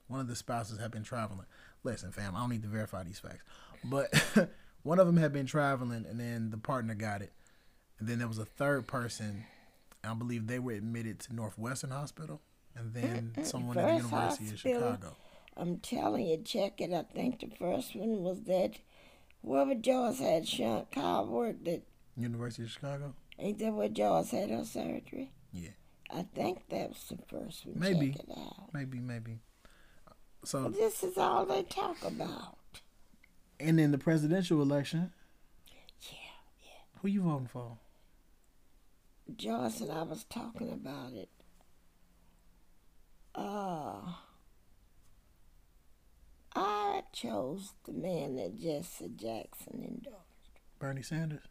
[0.07, 1.47] one of the spouses had been traveling.
[1.82, 3.43] Listen, fam, I don't need to verify these facts,
[3.82, 4.09] but
[4.82, 7.32] one of them had been traveling, and then the partner got it,
[7.99, 9.45] and then there was a third person.
[10.05, 12.41] I believe they were admitted to Northwestern Hospital,
[12.76, 14.59] and then someone at the University of.
[14.59, 15.16] Chicago.
[15.57, 16.92] I'm telling you, check it.
[16.92, 18.72] I think the first one was that
[19.44, 21.82] whoever Joyce had Sean Kyle worked at.
[22.16, 23.14] University of Chicago.
[23.38, 25.32] Ain't that where Joyce had her surgery?
[25.52, 25.70] Yeah,
[26.12, 27.78] I think that was the first one.
[27.78, 28.12] Maybe.
[28.12, 28.72] Check it out.
[28.72, 29.40] maybe, maybe.
[30.44, 32.59] So, This is all they talk about.
[33.59, 35.12] and then the presidential election.
[36.02, 36.16] Yeah,
[36.62, 37.78] yeah, Who you voting for?
[39.36, 41.30] Joyce and I was talking about it.
[43.34, 44.00] Uh,
[46.55, 50.20] I chose the man that Jesse Jackson endorsed.
[50.78, 51.42] Bernie Sanders.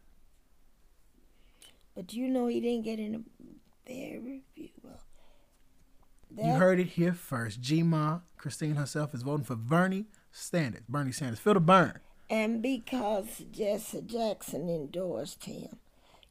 [1.94, 4.68] But you know he didn't get in a very few.
[4.82, 5.00] Well,
[6.46, 7.60] You heard it here first.
[7.60, 10.82] G Ma, Christine herself, is voting for Bernie Sanders.
[10.88, 11.38] Bernie Sanders.
[11.38, 12.00] Feel the burn.
[12.30, 15.76] And because Jesse Jackson endorsed him,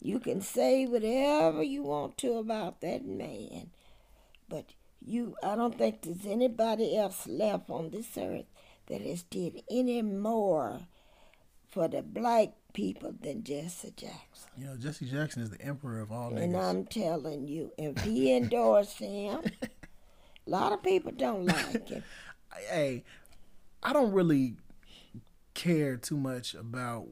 [0.02, 3.70] you can say whatever you want to about that man.
[4.50, 4.74] But
[5.06, 8.46] you I don't think there's anybody else left on this earth
[8.88, 10.82] that has did any more
[11.70, 14.50] for the black people than Jesse Jackson.
[14.58, 16.64] You know, Jesse Jackson is the emperor of all And niggas.
[16.64, 22.04] I'm telling you, if he endorsed him, a lot of people don't like him.
[22.70, 23.04] hey,
[23.82, 24.56] I don't really
[25.54, 27.08] care too much about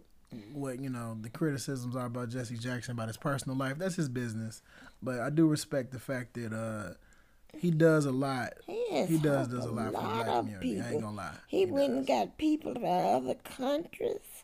[0.54, 3.78] what you know the criticisms are about Jesse Jackson about his personal life.
[3.78, 4.62] That's his business,
[5.02, 6.94] but I do respect the fact that uh
[7.58, 8.54] he does a lot.
[8.68, 10.82] He, He does does a lot for the black community.
[10.82, 11.34] I ain't gonna lie.
[11.48, 14.44] He, went and got people from other countries.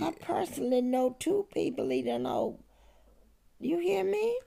[0.00, 2.58] I personally know two people he don't know.
[3.60, 4.38] You hear me?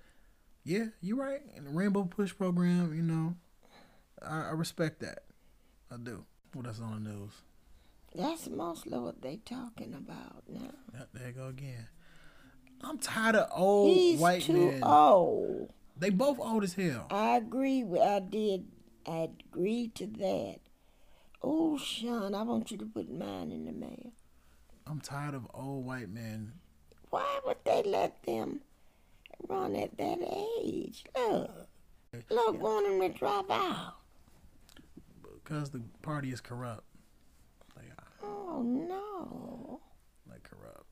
[0.65, 1.41] Yeah, you're right.
[1.55, 3.36] And the Rainbow Push program, you know,
[4.22, 5.20] I, I respect that.
[5.91, 6.26] I do.
[6.53, 7.32] What else on the news?
[8.13, 10.72] That's mostly what they talking about now.
[10.93, 11.88] Yeah, there you go again.
[12.82, 14.84] I'm tired of old He's white too men.
[14.84, 15.72] old.
[16.00, 17.08] They both old as hell.
[17.12, 17.84] I agree.
[17.84, 18.66] With, I did.
[19.06, 20.58] I agree to that.
[21.41, 24.12] Oh, Sean, I want you to put mine in the mail.
[24.88, 26.54] I'm tired of old white men.
[27.10, 28.62] Why would they let them
[29.47, 30.20] run at that
[30.64, 31.04] age?
[31.16, 31.52] Look,
[32.30, 33.95] look, want them to drop out.
[35.43, 36.84] Because the party is corrupt.
[37.76, 38.30] They are.
[38.30, 39.82] Oh no,
[40.30, 40.86] Like corrupt.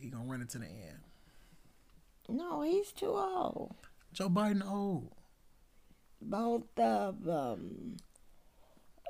[0.00, 1.00] He gonna run it to the end.
[2.28, 3.74] no, he's too old.
[4.14, 5.10] Joe Biden old.
[6.22, 7.96] Both of them.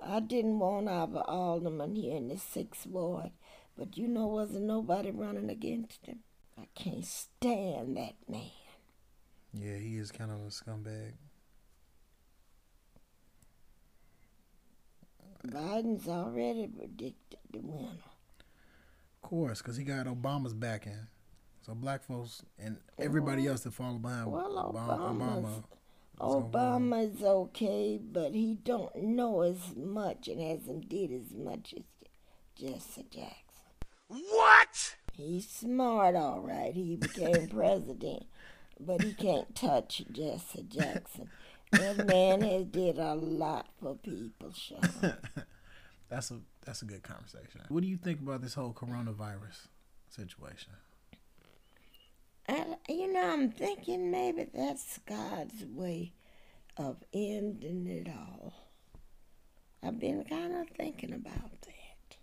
[0.03, 3.33] I didn't want our alderman here in the sixth ward,
[3.77, 6.21] but you know, wasn't nobody running against him.
[6.59, 8.51] I can't stand that man.
[9.53, 11.13] Yeah, he is kind of a scumbag.
[15.47, 17.91] Biden's already predicted the winner.
[19.23, 21.09] Of course, because he got Obama's backing.
[21.65, 25.63] So black folks and everybody else that follow behind Well, Obama, Obama's-
[26.21, 31.83] Obama Obama's okay, but he don't know as much and hasn't did as much as
[32.55, 33.35] Jesse Jackson.
[34.09, 34.97] What?
[35.15, 36.75] He's smart, all right.
[36.75, 38.27] He became president,
[38.79, 41.31] but he can't touch Jesse Jackson.
[41.73, 44.81] That man has did a lot for people, Sean.
[46.11, 47.63] That's a that's a good conversation.
[47.69, 49.67] What do you think about this whole coronavirus
[50.09, 50.73] situation?
[52.47, 56.13] And, you know, I'm thinking maybe that's God's way
[56.77, 58.53] of ending it all.
[59.83, 62.17] I've been kind of thinking about that.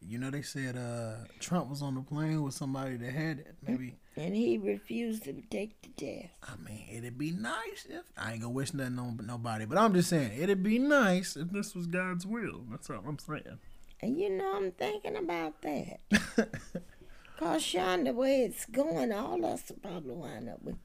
[0.00, 3.54] You know, they said uh, Trump was on the plane with somebody that had it.
[3.66, 6.32] Maybe And he refused to take the test.
[6.44, 9.94] I mean, it'd be nice if I ain't gonna wish nothing on nobody, but I'm
[9.94, 12.64] just saying it'd be nice if this was God's will.
[12.70, 13.58] That's all I'm saying.
[14.00, 16.00] And you know, I'm thinking about that.
[17.36, 20.76] Because, Sean, the way it's going, all us will probably wind up with.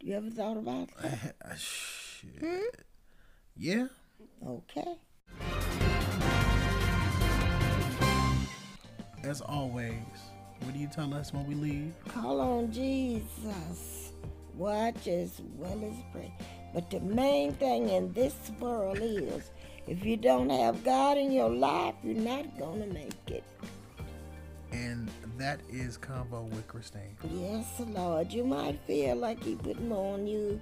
[0.00, 1.36] You ever thought about that?
[1.44, 2.84] Uh, shit.
[3.56, 3.86] Yeah.
[4.44, 4.96] Okay.
[9.22, 9.94] As always,
[10.62, 11.94] what do you tell us when we leave?
[12.08, 14.12] Call on Jesus.
[14.56, 16.34] Watch as well as pray.
[16.74, 19.52] But the main thing in this world is
[19.86, 23.44] if you don't have God in your life, you're not going to make it.
[24.72, 27.16] And that is Convo with Christine.
[27.30, 28.32] Yes, Lord.
[28.32, 30.60] You might feel like He put more on you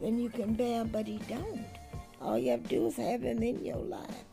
[0.00, 1.64] than you can bear, but He don't.
[2.20, 4.29] All you have to do is have Him in your life.